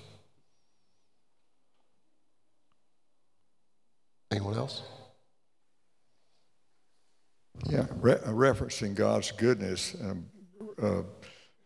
Anyone 4.31 4.55
else? 4.55 4.81
Yeah, 7.69 7.85
re- 8.01 8.19
referencing 8.25 8.95
God's 8.95 9.31
goodness, 9.31 9.95
um, 10.01 10.25
uh, 10.81 11.03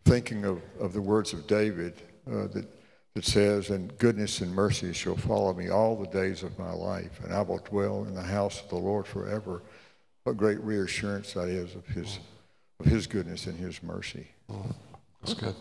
thinking 0.04 0.44
of, 0.44 0.60
of 0.80 0.92
the 0.92 1.00
words 1.00 1.32
of 1.32 1.46
David 1.46 1.94
uh, 2.26 2.48
that, 2.48 2.66
that 3.14 3.24
says, 3.24 3.70
And 3.70 3.96
goodness 3.98 4.40
and 4.40 4.54
mercy 4.54 4.92
shall 4.92 5.16
follow 5.16 5.52
me 5.54 5.68
all 5.68 5.96
the 5.96 6.08
days 6.08 6.42
of 6.42 6.58
my 6.58 6.72
life, 6.72 7.20
and 7.22 7.32
I 7.32 7.42
will 7.42 7.58
dwell 7.58 8.04
in 8.04 8.14
the 8.14 8.22
house 8.22 8.62
of 8.62 8.68
the 8.68 8.76
Lord 8.76 9.06
forever. 9.06 9.62
What 10.24 10.36
great 10.36 10.60
reassurance 10.60 11.32
that 11.34 11.48
is 11.48 11.74
of 11.74 11.86
his, 11.86 12.18
of 12.80 12.86
his 12.86 13.06
goodness 13.06 13.46
and 13.46 13.58
his 13.58 13.82
mercy. 13.82 14.28
That's 15.22 15.34
good. 15.34 15.54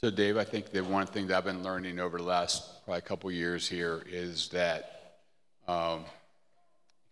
So, 0.00 0.10
Dave, 0.10 0.38
I 0.38 0.44
think 0.44 0.70
that 0.70 0.86
one 0.86 1.06
thing 1.06 1.26
that 1.26 1.36
I've 1.36 1.44
been 1.44 1.62
learning 1.62 1.98
over 1.98 2.16
the 2.16 2.24
last 2.24 2.86
probably 2.86 3.02
couple 3.02 3.30
years 3.30 3.68
here 3.68 4.02
is 4.06 4.48
that 4.48 5.18
um, 5.68 6.06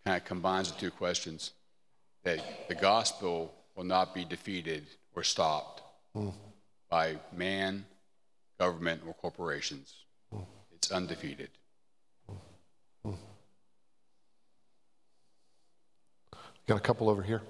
kind 0.08 0.22
of 0.22 0.24
combines 0.24 0.72
the 0.72 0.80
two 0.80 0.90
questions 0.90 1.50
that 2.24 2.40
the 2.68 2.74
gospel 2.74 3.54
will 3.76 3.84
not 3.84 4.14
be 4.14 4.24
defeated 4.24 4.86
or 5.14 5.22
stopped 5.22 5.82
hmm. 6.14 6.30
by 6.88 7.18
man, 7.36 7.84
government, 8.58 9.02
or 9.06 9.12
corporations. 9.12 9.92
Hmm. 10.32 10.44
It's 10.74 10.90
undefeated. 10.90 11.50
Hmm. 13.04 13.12
Got 16.66 16.78
a 16.78 16.80
couple 16.80 17.10
over 17.10 17.22
here. 17.22 17.42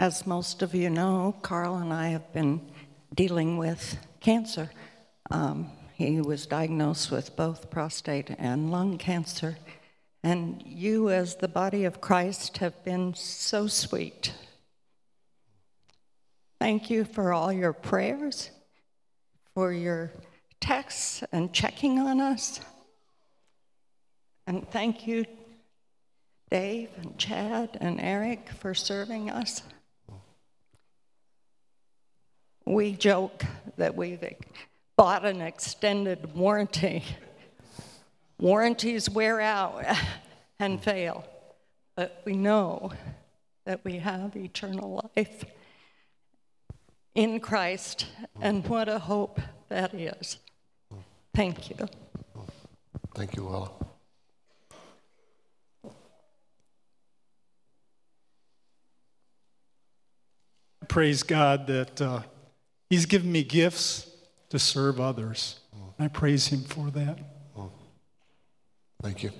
As 0.00 0.26
most 0.26 0.62
of 0.62 0.74
you 0.74 0.88
know, 0.88 1.36
Carl 1.42 1.76
and 1.76 1.92
I 1.92 2.08
have 2.08 2.32
been 2.32 2.62
dealing 3.14 3.58
with 3.58 3.98
cancer. 4.20 4.70
Um, 5.30 5.72
he 5.92 6.22
was 6.22 6.46
diagnosed 6.46 7.10
with 7.10 7.36
both 7.36 7.68
prostate 7.68 8.30
and 8.38 8.70
lung 8.70 8.96
cancer. 8.96 9.58
And 10.22 10.62
you, 10.64 11.10
as 11.10 11.36
the 11.36 11.48
body 11.48 11.84
of 11.84 12.00
Christ, 12.00 12.56
have 12.58 12.82
been 12.82 13.12
so 13.12 13.66
sweet. 13.66 14.32
Thank 16.58 16.88
you 16.88 17.04
for 17.04 17.34
all 17.34 17.52
your 17.52 17.74
prayers, 17.74 18.50
for 19.52 19.70
your 19.70 20.12
texts 20.62 21.22
and 21.30 21.52
checking 21.52 21.98
on 21.98 22.22
us. 22.22 22.58
And 24.46 24.66
thank 24.70 25.06
you, 25.06 25.26
Dave 26.50 26.88
and 26.96 27.18
Chad 27.18 27.76
and 27.82 28.00
Eric, 28.00 28.48
for 28.48 28.72
serving 28.72 29.28
us. 29.28 29.62
We 32.64 32.92
joke 32.92 33.44
that 33.76 33.96
we've 33.96 34.22
bought 34.96 35.24
an 35.24 35.40
extended 35.40 36.34
warranty. 36.34 37.04
Warranties 38.38 39.08
wear 39.10 39.40
out 39.40 39.84
and 40.58 40.82
fail, 40.82 41.24
but 41.96 42.22
we 42.24 42.34
know 42.34 42.92
that 43.64 43.84
we 43.84 43.98
have 43.98 44.36
eternal 44.36 45.10
life 45.16 45.44
in 47.14 47.40
Christ, 47.40 48.06
and 48.40 48.66
what 48.66 48.88
a 48.88 48.98
hope 48.98 49.40
that 49.68 49.92
is. 49.94 50.38
Thank 51.34 51.70
you. 51.70 51.88
Thank 53.14 53.36
you, 53.36 53.42
Luella. 53.42 53.70
praise 60.90 61.22
God 61.22 61.68
that 61.68 62.00
uh, 62.00 62.20
He's 62.90 63.06
given 63.06 63.30
me 63.30 63.44
gifts 63.44 64.10
to 64.48 64.58
serve 64.58 65.00
others. 65.00 65.60
I 65.96 66.08
praise 66.08 66.48
Him 66.48 66.64
for 66.64 66.90
that. 66.90 67.18
Thank 69.00 69.22
you. 69.22 69.30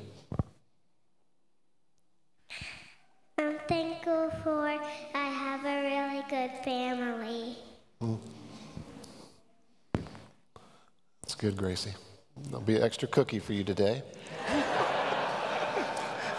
I'm 3.37 3.59
thankful 3.69 4.31
for 4.43 4.67
I 4.67 4.79
have 5.15 5.65
a 5.65 5.83
really 5.83 6.23
good 6.31 6.53
family. 6.65 7.57
That's 11.23 11.35
good, 11.35 11.57
Gracie. 11.57 11.93
There'll 12.45 12.61
be 12.61 12.77
an 12.77 12.83
extra 12.83 13.09
cookie 13.09 13.41
for 13.41 13.53
you 13.53 13.65
today. 13.65 14.03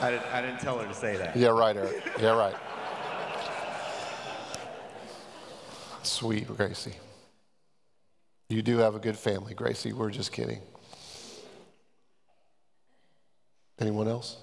I 0.01 0.09
didn't, 0.09 0.25
I 0.33 0.41
didn't 0.41 0.59
tell 0.59 0.79
her 0.79 0.87
to 0.87 0.93
say 0.93 1.17
that. 1.17 1.35
Yeah, 1.35 1.49
right, 1.49 1.75
Eric. 1.75 2.03
Yeah, 2.19 2.37
right. 2.37 2.55
Sweet, 6.03 6.47
Gracie. 6.47 6.93
You 8.49 8.61
do 8.61 8.77
have 8.79 8.95
a 8.95 8.99
good 8.99 9.17
family, 9.17 9.53
Gracie. 9.53 9.93
We're 9.93 10.11
just 10.11 10.31
kidding. 10.31 10.61
Anyone 13.79 14.07
else? 14.07 14.37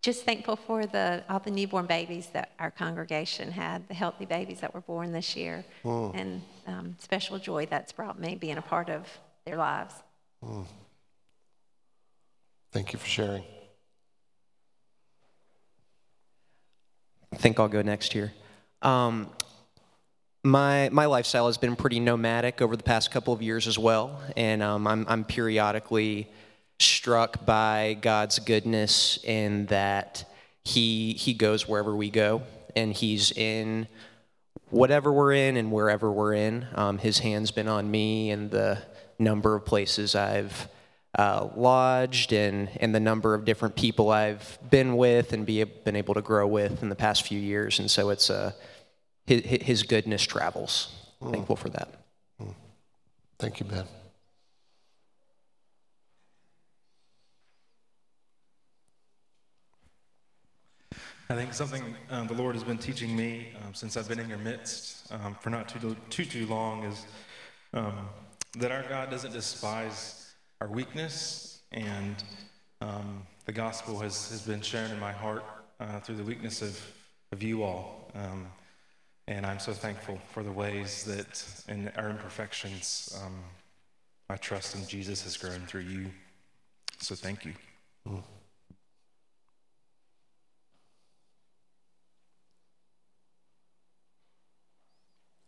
Just 0.00 0.24
thankful 0.24 0.56
for 0.56 0.84
the 0.84 1.22
all 1.28 1.38
the 1.38 1.50
newborn 1.52 1.86
babies 1.86 2.26
that 2.32 2.50
our 2.58 2.72
congregation 2.72 3.52
had, 3.52 3.86
the 3.86 3.94
healthy 3.94 4.24
babies 4.24 4.58
that 4.60 4.74
were 4.74 4.80
born 4.80 5.12
this 5.12 5.36
year, 5.36 5.64
and 5.84 6.42
um, 6.66 6.96
special 6.98 7.38
joy 7.38 7.66
that's 7.66 7.92
brought 7.92 8.18
me 8.18 8.34
being 8.34 8.56
a 8.58 8.62
part 8.62 8.88
of 8.88 9.06
their 9.44 9.56
lives. 9.56 9.94
Thank 12.92 13.04
you 13.04 13.08
for 13.08 13.10
sharing. 13.10 13.44
I 17.32 17.36
think 17.36 17.58
I'll 17.58 17.66
go 17.66 17.80
next 17.80 18.12
here. 18.12 18.34
Um, 18.82 19.30
my 20.44 20.90
my 20.90 21.06
lifestyle 21.06 21.46
has 21.46 21.56
been 21.56 21.74
pretty 21.74 22.00
nomadic 22.00 22.60
over 22.60 22.76
the 22.76 22.82
past 22.82 23.10
couple 23.10 23.32
of 23.32 23.40
years 23.40 23.66
as 23.66 23.78
well, 23.78 24.20
and 24.36 24.62
um, 24.62 24.86
I'm 24.86 25.06
I'm 25.08 25.24
periodically 25.24 26.28
struck 26.80 27.46
by 27.46 27.96
God's 27.98 28.38
goodness 28.40 29.18
in 29.24 29.64
that 29.66 30.30
He 30.62 31.14
He 31.14 31.32
goes 31.32 31.66
wherever 31.66 31.96
we 31.96 32.10
go, 32.10 32.42
and 32.76 32.92
He's 32.92 33.32
in 33.32 33.88
whatever 34.68 35.10
we're 35.10 35.32
in 35.32 35.56
and 35.56 35.72
wherever 35.72 36.12
we're 36.12 36.34
in. 36.34 36.66
Um, 36.74 36.98
his 36.98 37.20
hand's 37.20 37.52
been 37.52 37.68
on 37.68 37.90
me 37.90 38.30
and 38.30 38.50
the 38.50 38.82
number 39.18 39.54
of 39.54 39.64
places 39.64 40.14
I've 40.14 40.68
uh, 41.18 41.48
lodged 41.56 42.32
and, 42.32 42.70
and 42.80 42.94
the 42.94 43.00
number 43.00 43.34
of 43.34 43.44
different 43.44 43.76
people 43.76 44.10
I've 44.10 44.58
been 44.70 44.96
with 44.96 45.32
and 45.32 45.44
be, 45.44 45.62
been 45.64 45.96
able 45.96 46.14
to 46.14 46.22
grow 46.22 46.46
with 46.46 46.82
in 46.82 46.88
the 46.88 46.94
past 46.94 47.26
few 47.26 47.38
years. 47.38 47.78
And 47.78 47.90
so 47.90 48.10
it's 48.10 48.30
uh, 48.30 48.52
his, 49.26 49.42
his 49.44 49.82
goodness 49.82 50.22
travels. 50.22 50.94
Thankful 51.20 51.56
for 51.56 51.68
that. 51.70 51.88
Thank 53.38 53.60
you, 53.60 53.66
Ben. 53.66 53.84
I 61.28 61.34
think 61.34 61.54
something 61.54 61.96
um, 62.10 62.26
the 62.26 62.34
Lord 62.34 62.54
has 62.54 62.62
been 62.62 62.78
teaching 62.78 63.16
me 63.16 63.52
um, 63.64 63.74
since 63.74 63.96
I've 63.96 64.06
been 64.06 64.18
in 64.18 64.28
your 64.28 64.38
midst 64.38 65.10
um, 65.12 65.34
for 65.40 65.50
not 65.50 65.68
too, 65.68 65.96
too, 66.10 66.24
too 66.24 66.46
long 66.46 66.84
is 66.84 67.06
um, 67.72 68.08
that 68.58 68.70
our 68.70 68.82
God 68.82 69.10
doesn't 69.10 69.32
despise 69.32 70.21
our 70.62 70.68
weakness, 70.68 71.58
and 71.72 72.22
um, 72.80 73.26
the 73.46 73.52
gospel 73.52 73.98
has, 73.98 74.30
has 74.30 74.42
been 74.42 74.60
shown 74.60 74.88
in 74.92 75.00
my 75.00 75.10
heart 75.10 75.42
uh, 75.80 75.98
through 75.98 76.14
the 76.14 76.22
weakness 76.22 76.62
of, 76.62 76.80
of 77.32 77.42
you 77.42 77.64
all. 77.64 78.08
Um, 78.14 78.46
and 79.26 79.44
I'm 79.44 79.58
so 79.58 79.72
thankful 79.72 80.20
for 80.30 80.44
the 80.44 80.52
ways 80.52 81.02
that 81.02 81.44
in 81.66 81.90
our 81.96 82.10
imperfections, 82.10 83.20
my 84.28 84.36
trust 84.36 84.76
in 84.76 84.86
Jesus 84.86 85.24
has 85.24 85.36
grown 85.36 85.66
through 85.66 85.80
you. 85.80 86.06
So 87.00 87.16
thank 87.16 87.44
you. 87.44 87.54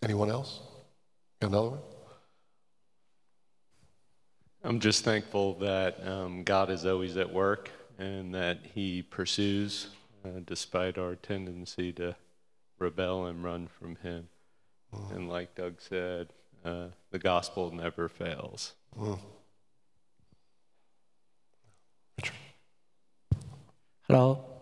Anyone 0.02 0.30
else? 0.30 0.60
Got 1.40 1.50
another 1.50 1.68
one? 1.70 1.93
I'm 4.66 4.80
just 4.80 5.04
thankful 5.04 5.54
that 5.58 6.08
um, 6.08 6.42
God 6.42 6.70
is 6.70 6.86
always 6.86 7.18
at 7.18 7.30
work 7.30 7.70
and 7.98 8.34
that 8.34 8.60
He 8.74 9.02
pursues 9.02 9.88
uh, 10.24 10.40
despite 10.46 10.96
our 10.96 11.16
tendency 11.16 11.92
to 11.92 12.16
rebel 12.78 13.26
and 13.26 13.44
run 13.44 13.68
from 13.78 13.96
Him. 13.96 14.28
Mm. 14.94 15.16
And 15.16 15.28
like 15.28 15.54
Doug 15.54 15.82
said, 15.82 16.28
uh, 16.64 16.86
the 17.10 17.18
gospel 17.18 17.74
never 17.74 18.08
fails. 18.08 18.72
Mm. 18.98 19.18
Hello. 24.08 24.53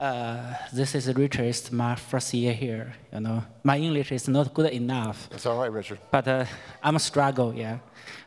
Uh, 0.00 0.54
this 0.72 0.94
is 0.94 1.14
Richard. 1.14 1.44
It's 1.44 1.70
my 1.70 1.94
first 1.94 2.32
year 2.32 2.54
here. 2.54 2.94
You 3.12 3.20
know, 3.20 3.44
my 3.62 3.76
English 3.76 4.10
is 4.12 4.28
not 4.28 4.54
good 4.54 4.72
enough. 4.72 5.28
It's 5.30 5.44
all 5.44 5.60
right, 5.60 5.70
Richard. 5.70 5.98
But 6.10 6.26
uh, 6.26 6.46
I'm 6.82 6.96
a 6.96 6.98
struggle. 6.98 7.54
Yeah. 7.54 7.74
You 7.74 7.80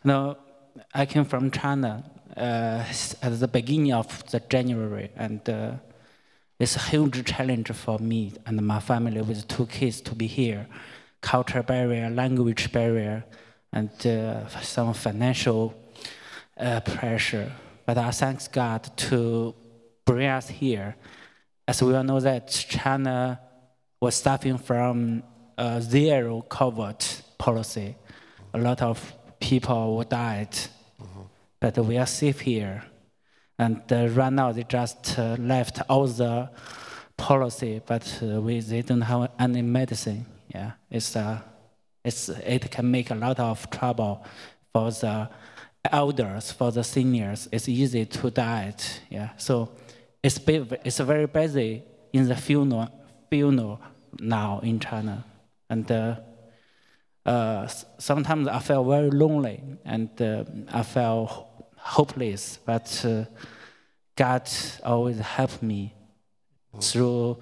know, 0.03 0.37
I 0.93 1.07
came 1.07 1.25
from 1.25 1.49
China 1.49 2.03
uh, 2.37 2.83
at 3.23 3.39
the 3.39 3.47
beginning 3.47 3.91
of 3.91 4.07
the 4.29 4.39
January, 4.39 5.09
and 5.15 5.49
uh, 5.49 5.71
it's 6.59 6.75
a 6.75 6.79
huge 6.79 7.25
challenge 7.25 7.71
for 7.71 7.97
me 7.97 8.33
and 8.45 8.61
my 8.61 8.79
family 8.79 9.21
with 9.21 9.47
two 9.47 9.65
kids 9.65 9.99
to 10.01 10.13
be 10.13 10.27
here. 10.27 10.67
Culture 11.21 11.63
barrier, 11.63 12.07
language 12.11 12.71
barrier, 12.71 13.25
and 13.71 13.89
uh, 14.05 14.47
some 14.61 14.93
financial 14.93 15.73
uh, 16.55 16.81
pressure. 16.81 17.51
But 17.87 17.97
I 17.97 18.11
thank 18.11 18.51
God 18.51 18.95
to 18.95 19.55
bring 20.05 20.27
us 20.27 20.49
here. 20.49 20.95
As 21.67 21.81
we 21.81 21.95
all 21.95 22.03
know 22.03 22.19
that 22.19 22.49
China 22.49 23.39
was 24.01 24.15
suffering 24.15 24.57
from 24.57 25.23
a 25.57 25.81
zero 25.81 26.45
COVID 26.49 27.21
policy. 27.37 27.95
A 28.53 28.59
lot 28.59 28.81
of 28.81 29.13
people 29.39 30.03
died, 30.03 30.55
but 31.59 31.77
we 31.77 31.97
are 31.97 32.05
safe 32.05 32.41
here. 32.41 32.83
And 33.57 33.81
uh, 33.91 34.07
right 34.09 34.33
now 34.33 34.51
they 34.51 34.63
just 34.63 35.17
uh, 35.17 35.35
left 35.39 35.81
all 35.89 36.07
the 36.07 36.49
policy, 37.17 37.81
but 37.85 38.19
uh, 38.21 38.41
we 38.41 38.59
they 38.59 38.81
don't 38.81 39.01
have 39.01 39.31
any 39.39 39.61
medicine. 39.61 40.25
Yeah, 40.53 40.71
it's 40.89 41.15
uh, 41.15 41.39
it's 42.03 42.29
it 42.29 42.71
can 42.71 42.89
make 42.89 43.11
a 43.11 43.15
lot 43.15 43.39
of 43.39 43.69
trouble 43.69 44.25
for 44.73 44.91
the 44.91 45.29
elders, 45.91 46.51
for 46.51 46.71
the 46.71 46.83
seniors. 46.83 47.47
It's 47.51 47.69
easy 47.69 48.05
to 48.05 48.31
die. 48.31 48.73
Yeah, 49.09 49.29
so 49.37 49.69
it's 50.23 50.39
it's 50.85 50.99
very 50.99 51.27
busy 51.27 51.83
in 52.13 52.27
the 52.27 52.35
funeral 52.35 52.89
funeral 53.29 53.79
now 54.19 54.59
in 54.63 54.79
China, 54.79 55.25
and. 55.69 55.91
Uh, 55.91 56.15
uh, 57.25 57.67
sometimes 57.97 58.47
I 58.47 58.59
felt 58.59 58.87
very 58.87 59.09
lonely 59.09 59.61
and 59.85 60.09
uh, 60.21 60.43
I 60.71 60.83
felt 60.83 61.47
hopeless, 61.77 62.59
but 62.65 63.05
uh, 63.05 63.25
God 64.15 64.49
always 64.83 65.19
helped 65.19 65.63
me 65.63 65.93
through 66.81 67.37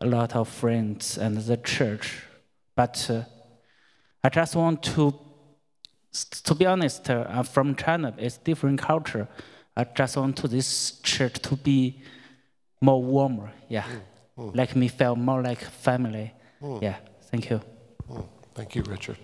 a 0.00 0.06
lot 0.06 0.34
of 0.34 0.48
friends 0.48 1.18
and 1.18 1.36
the 1.36 1.56
church. 1.58 2.22
But 2.74 3.06
uh, 3.10 3.22
I 4.24 4.28
just 4.28 4.56
want 4.56 4.82
to, 4.94 5.14
to 6.44 6.54
be 6.54 6.66
honest, 6.66 7.08
uh, 7.10 7.26
I'm 7.28 7.44
from 7.44 7.74
China, 7.74 8.14
it's 8.18 8.38
different 8.38 8.80
culture. 8.80 9.28
I 9.76 9.84
just 9.84 10.16
want 10.16 10.36
to 10.38 10.48
this 10.48 10.98
church 11.00 11.34
to 11.40 11.56
be 11.56 12.02
more 12.86 13.02
warmer, 13.02 13.50
yeah. 13.68 13.84
Mm, 14.38 14.52
mm. 14.52 14.56
Like 14.56 14.76
me 14.76 14.88
feel 14.88 15.16
more 15.16 15.42
like 15.42 15.60
family. 15.60 16.32
Mm. 16.62 16.80
Yeah, 16.80 16.96
thank 17.30 17.50
you. 17.50 17.60
Mm. 18.08 18.28
Thank 18.54 18.76
you, 18.76 18.82
Richard. 18.82 19.18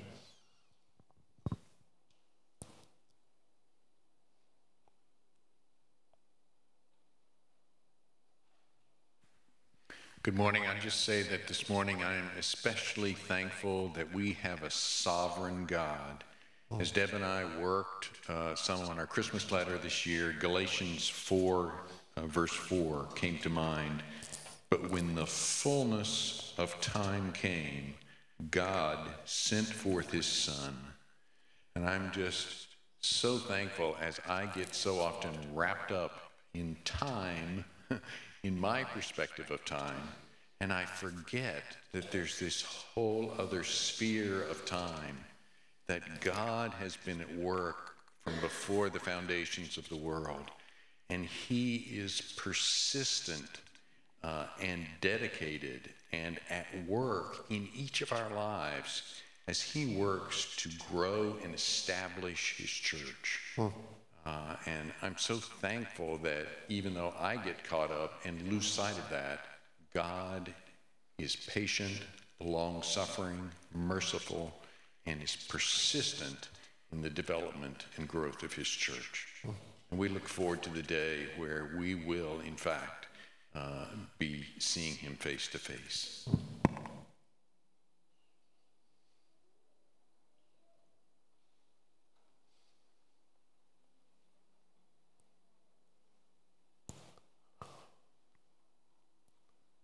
Good 10.25 10.37
morning. 10.37 10.63
I 10.67 10.79
just 10.79 11.01
say 11.03 11.23
that 11.23 11.49
this 11.49 11.69
morning 11.69 12.03
I 12.03 12.15
am 12.17 12.31
especially 12.39 13.13
thankful 13.13 13.89
that 13.97 14.13
we 14.13 14.35
have 14.43 14.63
a 14.63 14.71
sovereign 14.71 15.67
God. 15.67 16.25
As 16.81 16.91
Deb 16.91 17.13
and 17.13 17.25
I 17.25 17.45
worked 17.61 18.09
uh, 18.31 18.55
some 18.55 18.81
on 18.89 18.99
our 18.99 19.07
Christmas 19.07 19.53
letter 19.53 19.77
this 19.77 20.07
year, 20.07 20.35
Galatians 20.41 21.07
4, 21.07 21.71
uh, 22.17 22.27
verse 22.27 22.53
4 22.53 23.09
came 23.15 23.39
to 23.39 23.49
mind. 23.49 24.03
But 24.71 24.91
when 24.91 25.15
the 25.15 25.27
fullness 25.27 26.55
of 26.59 26.81
time 26.81 27.33
came, 27.33 27.95
God 28.51 28.99
sent 29.25 29.67
forth 29.67 30.11
his 30.11 30.27
Son. 30.27 30.77
And 31.75 31.87
I'm 31.87 32.11
just 32.13 32.69
so 33.01 33.39
thankful 33.39 33.97
as 34.01 34.21
I 34.29 34.47
get 34.47 34.75
so 34.75 35.01
often 35.01 35.33
wrapped 35.53 35.93
up 35.93 36.33
in 36.55 36.77
time, 36.85 37.65
in 38.43 38.59
my 38.59 38.85
perspective 38.85 39.51
of 39.51 39.65
time, 39.65 40.09
and 40.61 40.73
I 40.73 40.85
forget 40.85 41.63
that 41.93 42.13
there's 42.13 42.39
this 42.39 42.63
whole 42.63 43.35
other 43.39 43.65
sphere 43.65 44.43
of 44.43 44.65
time 44.65 45.19
that 45.89 46.21
God 46.21 46.73
has 46.75 46.97
been 46.97 47.21
at 47.21 47.35
work 47.37 47.97
from 48.23 48.35
before 48.41 48.89
the 48.89 49.01
foundations 49.01 49.77
of 49.77 49.89
the 49.89 49.97
world. 49.97 50.51
And 51.13 51.27
he 51.27 51.77
is 51.77 52.23
persistent 52.37 53.61
uh, 54.25 54.47
and 54.63 54.87
dedicated 55.03 55.91
and 56.11 56.41
at 56.49 56.67
work 56.89 57.45
in 57.51 57.69
each 57.75 58.01
of 58.01 58.13
our 58.13 58.31
lives 58.35 59.03
as 59.47 59.61
he 59.61 59.95
works 59.95 60.57
to 60.57 60.71
grow 60.91 61.37
and 61.45 61.55
establish 61.55 62.57
his 62.57 62.71
church. 62.71 63.41
Hmm. 63.57 63.67
Uh, 64.25 64.57
and 64.65 64.91
I'm 65.03 65.19
so 65.19 65.37
thankful 65.37 66.17
that 66.23 66.47
even 66.71 66.95
though 66.95 67.13
I 67.21 67.37
get 67.37 67.63
caught 67.63 67.91
up 67.91 68.21
and 68.25 68.51
lose 68.51 68.67
sight 68.67 68.97
of 68.97 69.11
that, 69.11 69.45
God 69.93 70.55
is 71.19 71.37
patient, 71.37 72.01
long 72.41 72.83
suffering, 72.83 73.51
merciful, 73.75 74.51
and 75.05 75.23
is 75.23 75.37
persistent 75.37 76.49
in 76.91 77.03
the 77.03 77.11
development 77.11 77.85
and 77.99 78.09
growth 78.09 78.43
of 78.43 78.55
his 78.55 78.69
church. 78.69 79.27
And 79.93 79.99
we 80.01 80.09
look 80.09 80.27
forward 80.27 80.63
to 80.63 80.71
the 80.71 80.83
day 80.83 81.27
where 81.37 81.69
we 81.77 81.95
will, 81.95 82.41
in 82.41 82.57
fact, 82.57 83.09
uh, 83.55 83.89
be 84.19 84.47
seeing 84.59 84.95
him 84.95 85.17
face 85.17 85.49
to 85.49 85.59
face. 85.59 86.27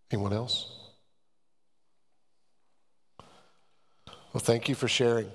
Anyone 0.09 0.33
else? 0.33 0.75
Well, 4.33 4.41
thank 4.41 4.67
you 4.67 4.73
for 4.73 4.87
sharing. 4.87 5.29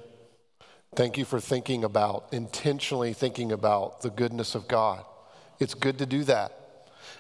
Thank 0.97 1.19
you 1.19 1.25
for 1.25 1.41
thinking 1.41 1.83
about, 1.83 2.29
intentionally 2.31 3.15
thinking 3.15 3.51
about 3.51 4.03
the 4.03 4.11
goodness 4.11 4.55
of 4.55 4.69
God. 4.69 5.05
It's 5.59 5.75
good 5.75 5.99
to 5.99 6.07
do 6.07 6.23
that. 6.25 6.53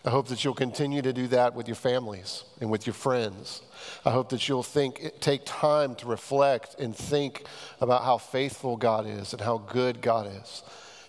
I 0.04 0.10
hope 0.10 0.28
that 0.28 0.44
you'll 0.44 0.54
continue 0.54 1.02
to 1.02 1.12
do 1.12 1.26
that 1.28 1.54
with 1.56 1.66
your 1.66 1.74
families 1.74 2.44
and 2.60 2.70
with 2.70 2.86
your 2.86 2.94
friends. 2.94 3.62
I 4.04 4.12
hope 4.12 4.28
that 4.28 4.48
you'll 4.48 4.62
think, 4.62 5.18
take 5.18 5.42
time 5.44 5.96
to 5.96 6.06
reflect 6.06 6.76
and 6.78 6.94
think 6.94 7.46
about 7.80 8.04
how 8.04 8.18
faithful 8.18 8.76
God 8.76 9.08
is 9.08 9.32
and 9.32 9.42
how 9.42 9.58
good 9.58 10.00
God 10.00 10.30
is. 10.40 10.62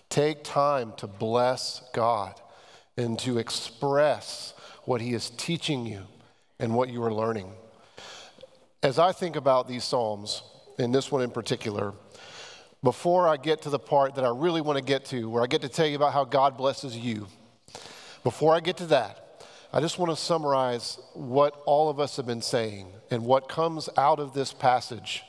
Take 0.08 0.42
time 0.42 0.92
to 0.96 1.06
bless 1.06 1.88
God 1.94 2.40
and 2.96 3.16
to 3.20 3.38
express 3.38 4.54
what 4.84 5.00
He 5.00 5.14
is 5.14 5.30
teaching 5.30 5.86
you 5.86 6.02
and 6.58 6.74
what 6.74 6.88
you 6.88 7.00
are 7.04 7.14
learning. 7.14 7.52
As 8.82 8.98
I 8.98 9.12
think 9.12 9.36
about 9.36 9.68
these 9.68 9.84
Psalms, 9.84 10.42
and 10.78 10.94
this 10.94 11.10
one 11.10 11.22
in 11.22 11.30
particular, 11.30 11.94
before 12.82 13.28
I 13.28 13.36
get 13.36 13.62
to 13.62 13.70
the 13.70 13.78
part 13.78 14.14
that 14.14 14.24
I 14.24 14.30
really 14.30 14.60
want 14.60 14.78
to 14.78 14.84
get 14.84 15.04
to, 15.06 15.28
where 15.28 15.42
I 15.42 15.46
get 15.46 15.62
to 15.62 15.68
tell 15.68 15.86
you 15.86 15.96
about 15.96 16.12
how 16.12 16.24
God 16.24 16.56
blesses 16.56 16.96
you, 16.96 17.26
before 18.22 18.54
I 18.54 18.60
get 18.60 18.76
to 18.78 18.86
that, 18.86 19.44
I 19.72 19.80
just 19.80 19.98
want 19.98 20.10
to 20.10 20.16
summarize 20.16 20.98
what 21.14 21.60
all 21.66 21.88
of 21.88 22.00
us 22.00 22.16
have 22.16 22.26
been 22.26 22.42
saying 22.42 22.88
and 23.10 23.24
what 23.24 23.48
comes 23.48 23.88
out 23.96 24.18
of 24.18 24.32
this 24.32 24.52
passage 24.52 25.22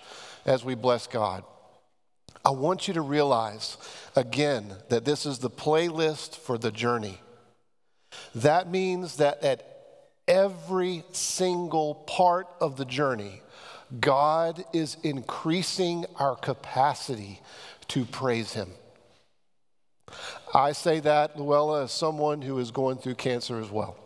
as 0.46 0.64
we 0.64 0.76
bless 0.76 1.08
God. 1.08 1.44
I 2.46 2.52
want 2.52 2.88
you 2.88 2.94
to 2.94 3.02
realize 3.02 3.78
again 4.16 4.74
that 4.90 5.04
this 5.04 5.26
is 5.26 5.40
the 5.40 5.50
playlist 5.50 6.38
for 6.38 6.58
the 6.58 6.72
journey. 6.72 7.20
That 8.34 8.70
means 8.70 9.18
that 9.18 9.44
at 9.44 9.64
every 10.28 11.04
single 11.12 11.96
part 11.96 12.48
of 12.62 12.78
the 12.78 12.86
journey, 12.86 13.42
God 14.00 14.64
is 14.74 14.98
increasing 15.04 16.06
our 16.18 16.36
capacity 16.36 17.42
to 17.90 18.06
praise 18.06 18.54
Him. 18.54 18.70
I 20.54 20.72
say 20.72 21.00
that, 21.02 21.40
Luella, 21.40 21.84
as 21.84 21.92
someone 21.92 22.42
who 22.42 22.58
is 22.60 22.72
going 22.72 22.98
through 22.98 23.16
cancer 23.16 23.60
as 23.60 23.70
well. 23.70 23.98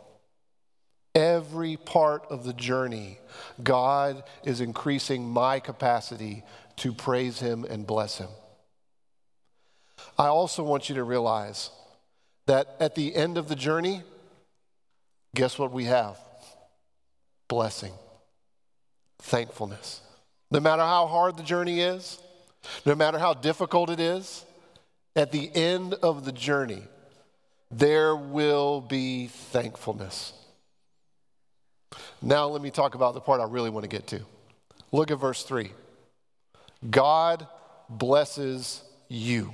Every 1.14 1.78
part 1.78 2.26
of 2.30 2.44
the 2.44 2.54
journey, 2.54 3.20
God 3.62 4.24
is 4.44 4.62
increasing 4.62 5.30
my 5.30 5.60
capacity 5.60 6.44
to 6.78 6.94
praise 6.94 7.40
Him 7.40 7.66
and 7.66 7.86
bless 7.86 8.18
Him. 8.18 8.30
I 10.18 10.28
also 10.28 10.64
want 10.64 10.90
you 10.90 10.96
to 10.96 11.04
realize 11.04 11.70
that 12.48 12.76
at 12.80 12.96
the 12.96 13.16
end 13.16 13.38
of 13.38 13.48
the 13.48 13.56
journey, 13.56 14.04
guess 15.36 15.60
what 15.60 15.72
we 15.72 15.86
have? 15.86 16.18
Blessing, 17.48 17.94
thankfulness. 19.22 20.02
No 20.50 20.60
matter 20.60 20.82
how 20.82 21.08
hard 21.08 21.38
the 21.38 21.44
journey 21.44 21.80
is, 21.80 22.20
no 22.86 22.96
matter 22.96 23.18
how 23.18 23.34
difficult 23.34 23.90
it 23.90 24.00
is, 24.00 24.46
at 25.16 25.32
the 25.32 25.50
end 25.56 25.94
of 25.96 26.26
the 26.26 26.32
journey, 26.32 26.84
there 27.70 28.16
will 28.16 28.82
be 28.82 29.28
thankfulness. 29.28 30.34
Now, 32.22 32.48
let 32.48 32.62
me 32.62 32.72
talk 32.72 32.96
about 32.96 33.14
the 33.14 33.22
part 33.22 33.42
I 33.42 33.46
really 33.46 33.70
want 33.70 33.84
to 33.84 33.90
get 33.90 34.08
to. 34.08 34.22
Look 34.92 35.12
at 35.12 35.20
verse 35.20 35.44
3. 35.44 35.72
God 36.90 37.48
blesses 37.90 38.84
you. 39.08 39.54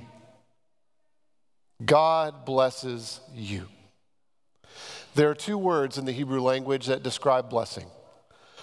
God 1.84 2.44
blesses 2.44 3.20
you. 3.34 3.68
There 5.14 5.30
are 5.30 5.34
two 5.34 5.58
words 5.58 5.98
in 5.98 6.04
the 6.04 6.12
Hebrew 6.12 6.40
language 6.40 6.86
that 6.86 7.02
describe 7.02 7.50
blessing. 7.50 7.86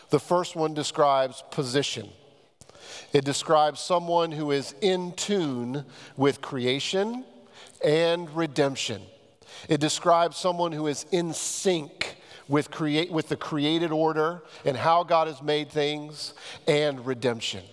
The 0.10 0.20
first 0.20 0.56
one 0.56 0.74
describes 0.74 1.44
position. 1.52 2.10
It 3.14 3.26
describes 3.26 3.80
someone 3.80 4.32
who 4.32 4.52
is 4.52 4.76
in 4.82 5.14
tune 5.14 5.86
with 6.18 6.42
creation 6.42 7.26
and 7.84 8.30
redemption. 8.36 9.02
It 9.70 9.80
describes 9.80 10.38
someone 10.38 10.72
who 10.72 10.88
is 10.88 11.06
in 11.12 11.34
sync 11.34 12.18
with, 12.48 12.70
create, 12.72 13.12
with 13.12 13.30
the 13.30 13.36
created 13.36 13.92
order 13.92 14.44
and 14.64 14.78
how 14.78 15.04
God 15.04 15.28
has 15.28 15.42
made 15.42 15.70
things 15.70 16.34
and 16.68 17.06
redemption. 17.06 17.64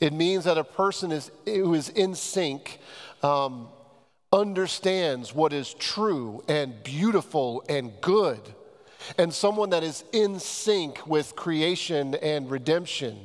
It 0.00 0.12
means 0.12 0.44
that 0.44 0.58
a 0.58 0.64
person 0.64 1.12
is, 1.12 1.30
who 1.44 1.74
is 1.74 1.88
in 1.90 2.14
sync 2.14 2.80
um, 3.22 3.68
understands 4.32 5.34
what 5.34 5.52
is 5.52 5.74
true 5.74 6.42
and 6.48 6.82
beautiful 6.82 7.62
and 7.68 7.92
good. 8.00 8.40
And 9.18 9.32
someone 9.32 9.70
that 9.70 9.82
is 9.82 10.04
in 10.12 10.38
sync 10.38 11.06
with 11.06 11.36
creation 11.36 12.14
and 12.16 12.50
redemption 12.50 13.18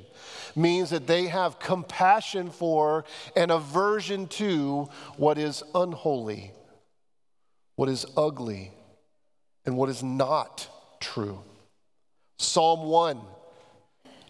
means 0.55 0.89
that 0.89 1.07
they 1.07 1.27
have 1.27 1.59
compassion 1.59 2.49
for 2.49 3.05
and 3.35 3.51
aversion 3.51 4.27
to 4.27 4.89
what 5.17 5.37
is 5.37 5.63
unholy, 5.75 6.51
what 7.75 7.89
is 7.89 8.05
ugly, 8.17 8.71
and 9.65 9.77
what 9.77 9.89
is 9.89 10.01
not 10.01 10.67
true. 10.99 11.41
Psalm 12.39 12.87
1 12.87 13.19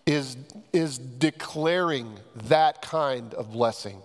is, 0.06 0.38
is 0.74 0.98
declaring 0.98 2.18
that 2.46 2.82
kind 2.82 3.34
of 3.34 3.52
blessing. 3.52 4.02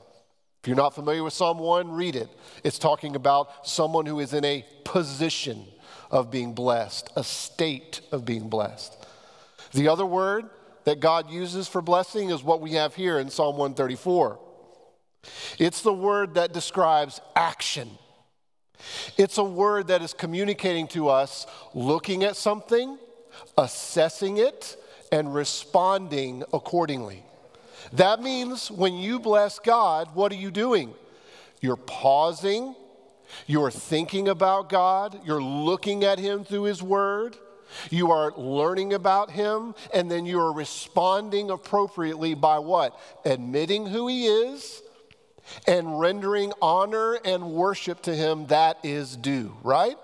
If 0.63 0.69
you're 0.69 0.77
not 0.77 0.95
familiar 0.95 1.25
with 1.25 1.33
Psalm 1.33 1.59
1, 1.59 1.91
read 1.91 2.15
it. 2.15 2.29
It's 2.63 2.79
talking 2.79 3.17
about 3.17 3.67
someone 3.67 4.07
who 4.07 4.21
is 4.21 4.33
in 4.33 4.45
a 4.45 4.65
position 4.85 5.65
of 6.13 6.31
being 6.31 6.53
blessed, 6.53 7.11
a 7.17 7.25
state 7.25 8.03
of 8.13 8.25
being 8.25 8.49
blessed. 8.49 8.95
The 9.73 9.89
other 9.89 10.07
word 10.07 10.49
that 10.85 11.01
God 11.01 11.31
uses 11.31 11.67
for 11.67 11.81
blessing 11.81 12.31
is 12.31 12.45
what 12.45 12.61
we 12.61 12.73
have 12.73 12.95
here 12.95 13.19
in 13.19 13.31
Psalm 13.31 13.57
134. 13.57 14.39
It's 15.59 15.83
the 15.83 15.93
word 15.93 16.35
that 16.35 16.53
describes 16.53 17.21
action. 17.35 17.91
It's 19.17 19.39
a 19.39 19.45
word 19.45 19.89
that 19.89 20.03
is 20.03 20.13
communicating 20.13 20.89
to 20.89 21.09
us 21.09 21.47
looking 21.73 22.25
at 22.25 22.37
something, 22.37 22.99
assessing 23.57 24.39
it, 24.39 24.77
and 25.11 25.35
responding 25.35 26.43
accordingly. 26.53 27.23
That 27.93 28.21
means 28.21 28.71
when 28.71 28.95
you 28.95 29.21
bless 29.21 29.59
God, 29.59 30.15
what 30.15 30.33
are 30.33 30.37
you 30.37 30.51
doing? 30.51 30.95
You're 31.61 31.77
pausing, 31.77 32.75
you're 33.47 33.71
thinking 33.71 34.29
about 34.29 34.69
God, 34.69 35.21
you're 35.25 35.43
looking 35.43 36.05
at 36.05 36.19
Him 36.19 36.45
through 36.45 36.65
His 36.65 36.83
Word, 36.83 37.37
you 37.91 38.11
are 38.11 38.33
learning 38.37 38.93
about 38.93 39.31
Him, 39.31 39.75
and 39.95 40.11
then 40.11 40.27
you 40.27 40.41
are 40.41 40.53
responding 40.53 41.51
appropriately 41.51 42.35
by 42.35 42.59
what? 42.59 42.99
Admitting 43.25 43.87
who 43.87 44.09
He 44.09 44.27
is 44.27 44.83
and 45.67 45.99
rendering 45.99 46.53
honor 46.61 47.19
and 47.25 47.53
worship 47.53 48.03
to 48.03 48.15
Him 48.15 48.47
that 48.47 48.79
is 48.83 49.17
due, 49.17 49.57
right? 49.63 49.97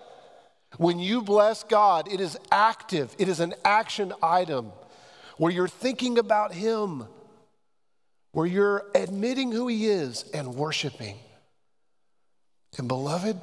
When 0.76 0.98
you 0.98 1.22
bless 1.22 1.62
God, 1.64 2.12
it 2.12 2.20
is 2.20 2.36
active, 2.50 3.14
it 3.18 3.28
is 3.28 3.40
an 3.40 3.54
action 3.64 4.12
item 4.22 4.72
where 5.36 5.52
you're 5.52 5.68
thinking 5.68 6.18
about 6.18 6.52
Him, 6.52 7.04
where 8.32 8.46
you're 8.46 8.84
admitting 8.94 9.52
who 9.52 9.68
He 9.68 9.86
is 9.86 10.24
and 10.34 10.54
worshiping. 10.54 11.16
And 12.76 12.86
beloved, 12.88 13.38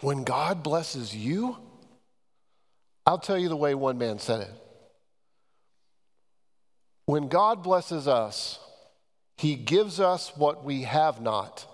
when 0.00 0.24
God 0.24 0.62
blesses 0.62 1.14
you, 1.14 1.56
I'll 3.04 3.18
tell 3.18 3.38
you 3.38 3.48
the 3.48 3.56
way 3.56 3.74
one 3.74 3.98
man 3.98 4.18
said 4.18 4.42
it. 4.42 4.50
When 7.06 7.28
God 7.28 7.62
blesses 7.62 8.06
us, 8.06 8.58
He 9.36 9.56
gives 9.56 9.98
us 9.98 10.32
what 10.36 10.64
we 10.64 10.82
have 10.82 11.20
not 11.20 11.66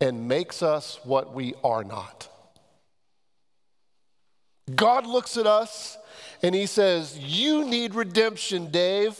and 0.00 0.28
makes 0.28 0.62
us 0.62 0.98
what 1.04 1.34
we 1.34 1.54
are 1.62 1.84
not. 1.84 2.28
God 4.74 5.06
looks 5.06 5.36
at 5.36 5.46
us 5.46 5.98
and 6.42 6.54
he 6.54 6.66
says, 6.66 7.18
You 7.18 7.64
need 7.64 7.94
redemption, 7.94 8.70
Dave. 8.70 9.18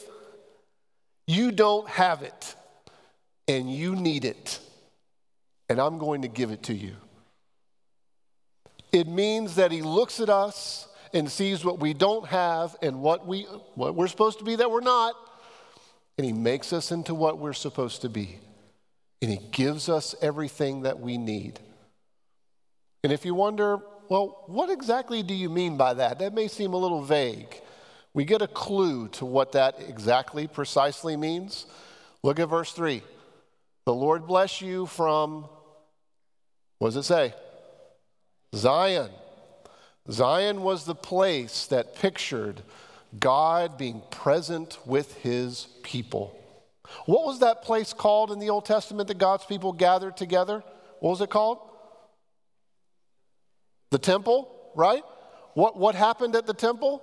You 1.26 1.52
don't 1.52 1.88
have 1.88 2.22
it, 2.22 2.54
and 3.46 3.72
you 3.72 3.94
need 3.94 4.24
it, 4.24 4.58
and 5.70 5.80
I'm 5.80 5.98
going 5.98 6.22
to 6.22 6.28
give 6.28 6.50
it 6.50 6.64
to 6.64 6.74
you. 6.74 6.96
It 8.92 9.06
means 9.06 9.54
that 9.54 9.70
he 9.70 9.82
looks 9.82 10.18
at 10.18 10.28
us 10.28 10.88
and 11.14 11.30
sees 11.30 11.64
what 11.64 11.78
we 11.78 11.94
don't 11.94 12.26
have 12.26 12.74
and 12.82 13.00
what, 13.00 13.24
we, 13.24 13.42
what 13.76 13.94
we're 13.94 14.08
supposed 14.08 14.40
to 14.40 14.44
be 14.44 14.56
that 14.56 14.68
we're 14.68 14.80
not, 14.80 15.14
and 16.18 16.24
he 16.26 16.32
makes 16.32 16.72
us 16.72 16.90
into 16.90 17.14
what 17.14 17.38
we're 17.38 17.52
supposed 17.52 18.02
to 18.02 18.08
be. 18.08 18.40
And 19.22 19.30
he 19.30 19.38
gives 19.52 19.88
us 19.88 20.16
everything 20.20 20.82
that 20.82 20.98
we 20.98 21.16
need. 21.16 21.60
And 23.04 23.12
if 23.12 23.24
you 23.24 23.34
wonder, 23.34 23.78
well, 24.08 24.42
what 24.48 24.70
exactly 24.70 25.22
do 25.22 25.34
you 25.34 25.48
mean 25.48 25.76
by 25.76 25.94
that? 25.94 26.18
That 26.18 26.34
may 26.34 26.48
seem 26.48 26.72
a 26.72 26.78
little 26.78 27.02
vague. 27.02 27.60
We 28.12 28.24
get 28.24 28.42
a 28.42 28.48
clue 28.48 29.06
to 29.10 29.24
what 29.24 29.52
that 29.52 29.76
exactly, 29.78 30.48
precisely 30.48 31.16
means. 31.16 31.66
Look 32.24 32.40
at 32.40 32.48
verse 32.48 32.72
3. 32.72 33.02
The 33.86 33.94
Lord 33.94 34.26
bless 34.26 34.60
you 34.60 34.86
from, 34.86 35.48
what 36.80 36.88
does 36.88 36.96
it 36.96 37.02
say? 37.02 37.34
Zion. 38.54 39.10
Zion 40.10 40.62
was 40.62 40.86
the 40.86 40.94
place 40.94 41.66
that 41.66 41.94
pictured 41.94 42.62
God 43.18 43.76
being 43.76 44.02
present 44.10 44.78
with 44.86 45.14
his 45.18 45.68
people. 45.82 46.34
What 47.04 47.26
was 47.26 47.40
that 47.40 47.62
place 47.62 47.92
called 47.92 48.32
in 48.32 48.38
the 48.38 48.48
Old 48.48 48.64
Testament 48.64 49.08
that 49.08 49.18
God's 49.18 49.44
people 49.44 49.74
gathered 49.74 50.16
together? 50.16 50.64
What 51.00 51.10
was 51.10 51.20
it 51.20 51.28
called? 51.28 51.58
The 53.90 53.98
temple, 53.98 54.50
right? 54.74 55.02
What, 55.52 55.76
what 55.76 55.94
happened 55.94 56.34
at 56.34 56.46
the 56.46 56.54
temple? 56.54 57.02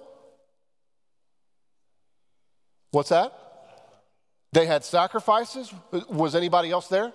What's 2.90 3.10
that? 3.10 3.32
They 4.54 4.66
had 4.66 4.84
sacrifices. 4.84 5.72
Was 6.10 6.34
anybody 6.34 6.72
else 6.72 6.88
there? 6.88 7.14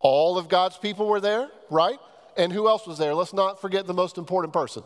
All 0.00 0.38
of 0.38 0.48
God's 0.48 0.78
people 0.78 1.06
were 1.06 1.20
there, 1.20 1.48
right? 1.68 1.98
And 2.36 2.52
who 2.52 2.68
else 2.68 2.86
was 2.86 2.98
there? 2.98 3.14
Let's 3.14 3.32
not 3.32 3.60
forget 3.60 3.86
the 3.86 3.94
most 3.94 4.18
important 4.18 4.52
person 4.52 4.82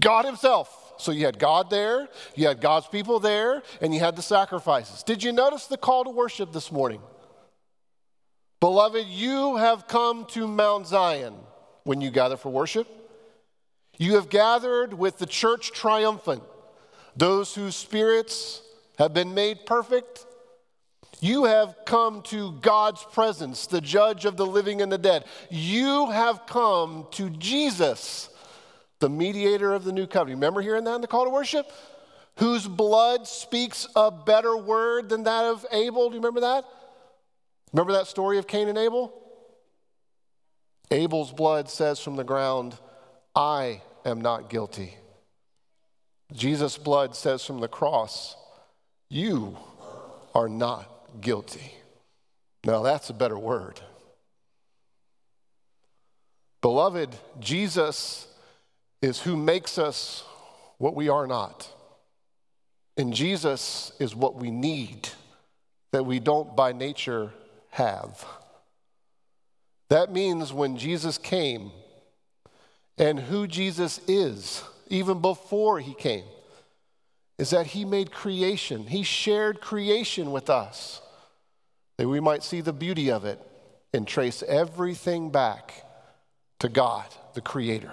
God 0.00 0.24
Himself. 0.24 0.94
So 0.98 1.12
you 1.12 1.26
had 1.26 1.38
God 1.38 1.70
there, 1.70 2.08
you 2.34 2.48
had 2.48 2.60
God's 2.60 2.88
people 2.88 3.20
there, 3.20 3.62
and 3.80 3.94
you 3.94 4.00
had 4.00 4.16
the 4.16 4.22
sacrifices. 4.22 5.02
Did 5.02 5.22
you 5.22 5.30
notice 5.30 5.66
the 5.66 5.76
call 5.76 6.04
to 6.04 6.10
worship 6.10 6.52
this 6.52 6.72
morning? 6.72 7.00
Beloved, 8.60 9.06
you 9.06 9.56
have 9.56 9.86
come 9.86 10.24
to 10.30 10.48
Mount 10.48 10.86
Zion 10.86 11.34
when 11.84 12.00
you 12.00 12.10
gather 12.10 12.36
for 12.36 12.48
worship. 12.48 12.88
You 13.98 14.14
have 14.14 14.30
gathered 14.30 14.94
with 14.94 15.18
the 15.18 15.26
church 15.26 15.72
triumphant, 15.72 16.42
those 17.14 17.54
whose 17.54 17.76
spirits 17.76 18.62
have 18.98 19.12
been 19.12 19.34
made 19.34 19.66
perfect. 19.66 20.24
You 21.20 21.44
have 21.44 21.76
come 21.86 22.22
to 22.22 22.52
God's 22.60 23.02
presence, 23.02 23.66
the 23.66 23.80
judge 23.80 24.24
of 24.24 24.36
the 24.36 24.46
living 24.46 24.82
and 24.82 24.92
the 24.92 24.98
dead. 24.98 25.24
You 25.50 26.10
have 26.10 26.46
come 26.46 27.06
to 27.12 27.30
Jesus, 27.30 28.28
the 28.98 29.08
mediator 29.08 29.72
of 29.72 29.84
the 29.84 29.92
new 29.92 30.06
covenant. 30.06 30.38
Remember 30.38 30.60
hearing 30.60 30.84
that 30.84 30.94
in 30.94 31.00
the 31.00 31.06
call 31.06 31.24
to 31.24 31.30
worship? 31.30 31.70
Whose 32.38 32.68
blood 32.68 33.26
speaks 33.26 33.86
a 33.96 34.10
better 34.10 34.56
word 34.56 35.08
than 35.08 35.22
that 35.24 35.46
of 35.46 35.64
Abel. 35.72 36.10
Do 36.10 36.16
you 36.16 36.20
remember 36.20 36.40
that? 36.40 36.64
Remember 37.72 37.94
that 37.94 38.08
story 38.08 38.36
of 38.36 38.46
Cain 38.46 38.68
and 38.68 38.76
Abel? 38.76 39.12
Abel's 40.90 41.32
blood 41.32 41.70
says 41.70 41.98
from 41.98 42.16
the 42.16 42.24
ground, 42.24 42.78
I 43.34 43.80
am 44.04 44.20
not 44.20 44.50
guilty. 44.50 44.94
Jesus' 46.32 46.76
blood 46.76 47.16
says 47.16 47.44
from 47.44 47.60
the 47.60 47.68
cross, 47.68 48.36
You 49.08 49.56
are 50.34 50.48
not 50.48 50.95
guilty. 51.20 51.72
Now, 52.64 52.82
that's 52.82 53.10
a 53.10 53.14
better 53.14 53.38
word. 53.38 53.80
Beloved, 56.62 57.16
Jesus 57.38 58.26
is 59.00 59.20
who 59.20 59.36
makes 59.36 59.78
us 59.78 60.24
what 60.78 60.94
we 60.94 61.08
are 61.08 61.26
not. 61.26 61.68
And 62.96 63.12
Jesus 63.12 63.92
is 64.00 64.16
what 64.16 64.36
we 64.36 64.50
need 64.50 65.08
that 65.92 66.04
we 66.04 66.18
don't 66.18 66.56
by 66.56 66.72
nature 66.72 67.32
have. 67.70 68.24
That 69.90 70.12
means 70.12 70.52
when 70.52 70.76
Jesus 70.76 71.18
came 71.18 71.70
and 72.98 73.20
who 73.20 73.46
Jesus 73.46 74.00
is, 74.08 74.64
even 74.88 75.20
before 75.20 75.78
he 75.78 75.94
came, 75.94 76.24
is 77.38 77.50
that 77.50 77.68
he 77.68 77.84
made 77.84 78.10
creation. 78.10 78.86
He 78.86 79.02
shared 79.02 79.60
creation 79.60 80.32
with 80.32 80.48
us 80.48 81.02
that 81.98 82.08
we 82.08 82.20
might 82.20 82.42
see 82.42 82.60
the 82.60 82.72
beauty 82.72 83.10
of 83.10 83.24
it 83.24 83.40
and 83.92 84.06
trace 84.06 84.42
everything 84.46 85.30
back 85.30 85.84
to 86.58 86.68
God, 86.68 87.06
the 87.34 87.40
Creator. 87.40 87.92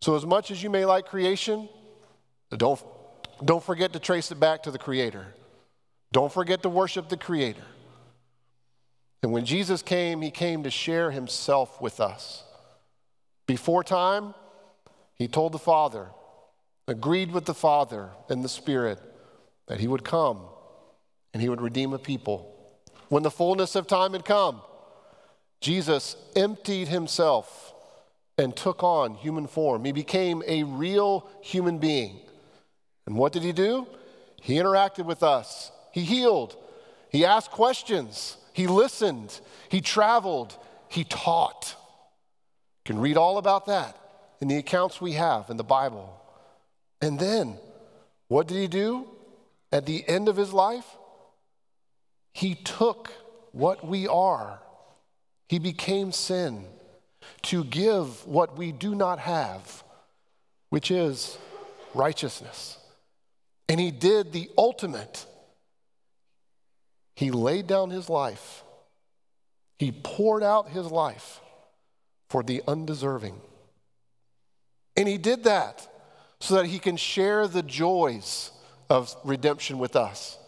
So, 0.00 0.16
as 0.16 0.24
much 0.24 0.50
as 0.50 0.62
you 0.62 0.70
may 0.70 0.84
like 0.84 1.06
creation, 1.06 1.68
don't, 2.56 2.80
don't 3.44 3.62
forget 3.62 3.92
to 3.94 3.98
trace 3.98 4.30
it 4.30 4.38
back 4.38 4.62
to 4.64 4.70
the 4.70 4.78
Creator. 4.78 5.26
Don't 6.12 6.32
forget 6.32 6.62
to 6.62 6.68
worship 6.68 7.08
the 7.08 7.16
Creator. 7.16 7.62
And 9.22 9.32
when 9.32 9.44
Jesus 9.44 9.82
came, 9.82 10.22
He 10.22 10.30
came 10.30 10.62
to 10.62 10.70
share 10.70 11.10
Himself 11.10 11.80
with 11.80 12.00
us. 12.00 12.44
Before 13.46 13.82
time, 13.82 14.34
He 15.14 15.26
told 15.26 15.52
the 15.52 15.58
Father, 15.58 16.08
agreed 16.88 17.32
with 17.32 17.44
the 17.44 17.54
Father 17.54 18.10
and 18.28 18.42
the 18.42 18.48
Spirit 18.48 19.00
that 19.66 19.80
He 19.80 19.86
would 19.86 20.04
come 20.04 20.40
and 21.32 21.42
He 21.42 21.48
would 21.48 21.60
redeem 21.60 21.92
a 21.92 21.98
people. 21.98 22.54
When 23.08 23.22
the 23.22 23.30
fullness 23.30 23.76
of 23.76 23.86
time 23.86 24.12
had 24.12 24.24
come, 24.24 24.62
Jesus 25.60 26.16
emptied 26.34 26.88
Himself 26.88 27.74
and 28.38 28.56
took 28.56 28.82
on 28.82 29.14
human 29.14 29.46
form. 29.46 29.84
He 29.84 29.92
became 29.92 30.42
a 30.46 30.62
real 30.62 31.28
human 31.42 31.78
being. 31.78 32.20
And 33.06 33.16
what 33.16 33.32
did 33.32 33.42
he 33.42 33.52
do? 33.52 33.86
He 34.40 34.54
interacted 34.54 35.04
with 35.04 35.22
us, 35.22 35.72
he 35.92 36.02
healed, 36.02 36.56
he 37.10 37.24
asked 37.24 37.50
questions, 37.50 38.36
he 38.52 38.66
listened, 38.66 39.40
he 39.68 39.80
traveled, 39.80 40.56
he 40.88 41.04
taught. 41.04 41.74
You 42.84 42.94
can 42.94 43.00
read 43.00 43.16
all 43.16 43.38
about 43.38 43.66
that 43.66 43.98
in 44.40 44.46
the 44.46 44.56
accounts 44.56 45.00
we 45.00 45.12
have 45.12 45.50
in 45.50 45.56
the 45.56 45.64
Bible. 45.64 46.14
And 47.00 47.18
then, 47.18 47.58
what 48.28 48.48
did 48.48 48.56
he 48.56 48.66
do 48.66 49.06
at 49.70 49.86
the 49.86 50.06
end 50.08 50.28
of 50.28 50.36
his 50.36 50.52
life? 50.52 50.86
He 52.32 52.54
took 52.54 53.10
what 53.52 53.86
we 53.86 54.06
are, 54.06 54.60
he 55.48 55.58
became 55.58 56.12
sin 56.12 56.64
to 57.42 57.64
give 57.64 58.26
what 58.26 58.56
we 58.56 58.72
do 58.72 58.94
not 58.94 59.18
have, 59.18 59.82
which 60.70 60.90
is 60.90 61.38
righteousness. 61.94 62.78
And 63.68 63.80
he 63.80 63.90
did 63.90 64.32
the 64.32 64.50
ultimate. 64.56 65.26
He 67.16 67.30
laid 67.30 67.66
down 67.66 67.90
his 67.90 68.08
life, 68.08 68.62
he 69.78 69.92
poured 69.92 70.42
out 70.42 70.70
his 70.70 70.86
life 70.86 71.40
for 72.28 72.42
the 72.42 72.62
undeserving. 72.68 73.40
And 74.96 75.08
he 75.08 75.18
did 75.18 75.44
that 75.44 75.88
so 76.40 76.54
that 76.56 76.66
he 76.66 76.78
can 76.78 76.96
share 76.96 77.48
the 77.48 77.62
joys 77.62 78.52
of 78.88 79.14
redemption 79.24 79.78
with 79.78 79.96
us, 79.96 80.38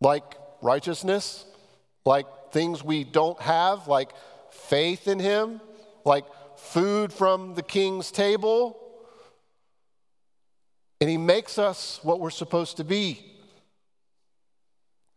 like 0.00 0.24
righteousness, 0.62 1.44
like 2.04 2.26
things 2.52 2.82
we 2.82 3.04
don't 3.04 3.40
have, 3.40 3.86
like 3.86 4.10
faith 4.50 5.06
in 5.06 5.18
him, 5.18 5.60
like 6.04 6.24
food 6.56 7.12
from 7.12 7.54
the 7.54 7.62
king's 7.62 8.10
table. 8.10 8.76
And 11.00 11.08
he 11.08 11.16
makes 11.16 11.58
us 11.58 12.00
what 12.02 12.20
we're 12.20 12.30
supposed 12.30 12.78
to 12.78 12.84
be. 12.84 13.24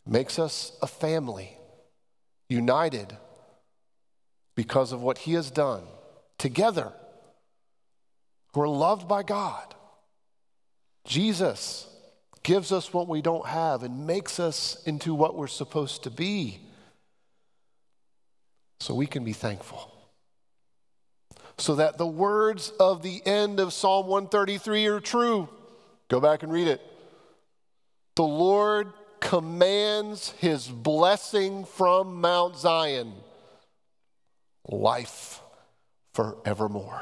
Makes 0.06 0.38
us 0.38 0.78
a 0.82 0.88
family, 0.88 1.58
united 2.50 3.18
because 4.56 4.92
of 4.92 5.02
what 5.02 5.20
he 5.20 5.34
has 5.34 5.50
done 5.50 5.84
together. 6.38 6.92
We're 8.54 8.68
loved 8.68 9.08
by 9.08 9.24
God. 9.24 9.74
Jesus 11.06 11.88
gives 12.44 12.72
us 12.72 12.94
what 12.94 13.08
we 13.08 13.22
don't 13.22 13.48
have 13.48 13.84
and 13.84 14.06
makes 14.06 14.40
us 14.40 14.82
into 14.86 15.14
what 15.14 15.36
we're 15.36 15.48
supposed 15.48 16.04
to 16.04 16.12
be 16.12 16.60
so 18.80 18.94
we 18.94 19.08
can 19.08 19.24
be 19.24 19.34
thankful 19.34 19.94
so 21.58 21.76
that 21.76 21.98
the 21.98 22.08
words 22.08 22.72
of 22.80 23.04
the 23.04 23.26
end 23.26 23.60
of 23.60 23.74
Psalm 23.74 24.08
133 24.08 24.88
are 24.88 25.00
true. 25.00 25.48
Go 26.10 26.20
back 26.20 26.44
and 26.44 26.52
read 26.52 26.68
it. 26.68 26.82
The 28.16 28.24
Lord 28.24 28.92
commands 29.20 30.32
his 30.40 30.68
blessing 30.68 31.66
from 31.66 32.22
Mount 32.22 32.58
Zion, 32.58 33.14
life 34.68 35.42
forevermore. 36.14 37.02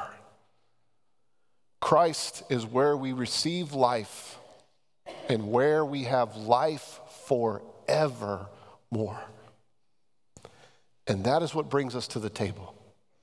Christ 1.82 2.44
is 2.48 2.64
where 2.64 2.96
we 2.96 3.12
receive 3.12 3.72
life 3.72 4.38
and 5.28 5.50
where 5.50 5.84
we 5.84 6.04
have 6.04 6.36
life 6.36 7.00
forevermore. 7.26 8.46
And 11.08 11.24
that 11.24 11.42
is 11.42 11.56
what 11.56 11.68
brings 11.68 11.96
us 11.96 12.06
to 12.08 12.20
the 12.20 12.30
table. 12.30 12.71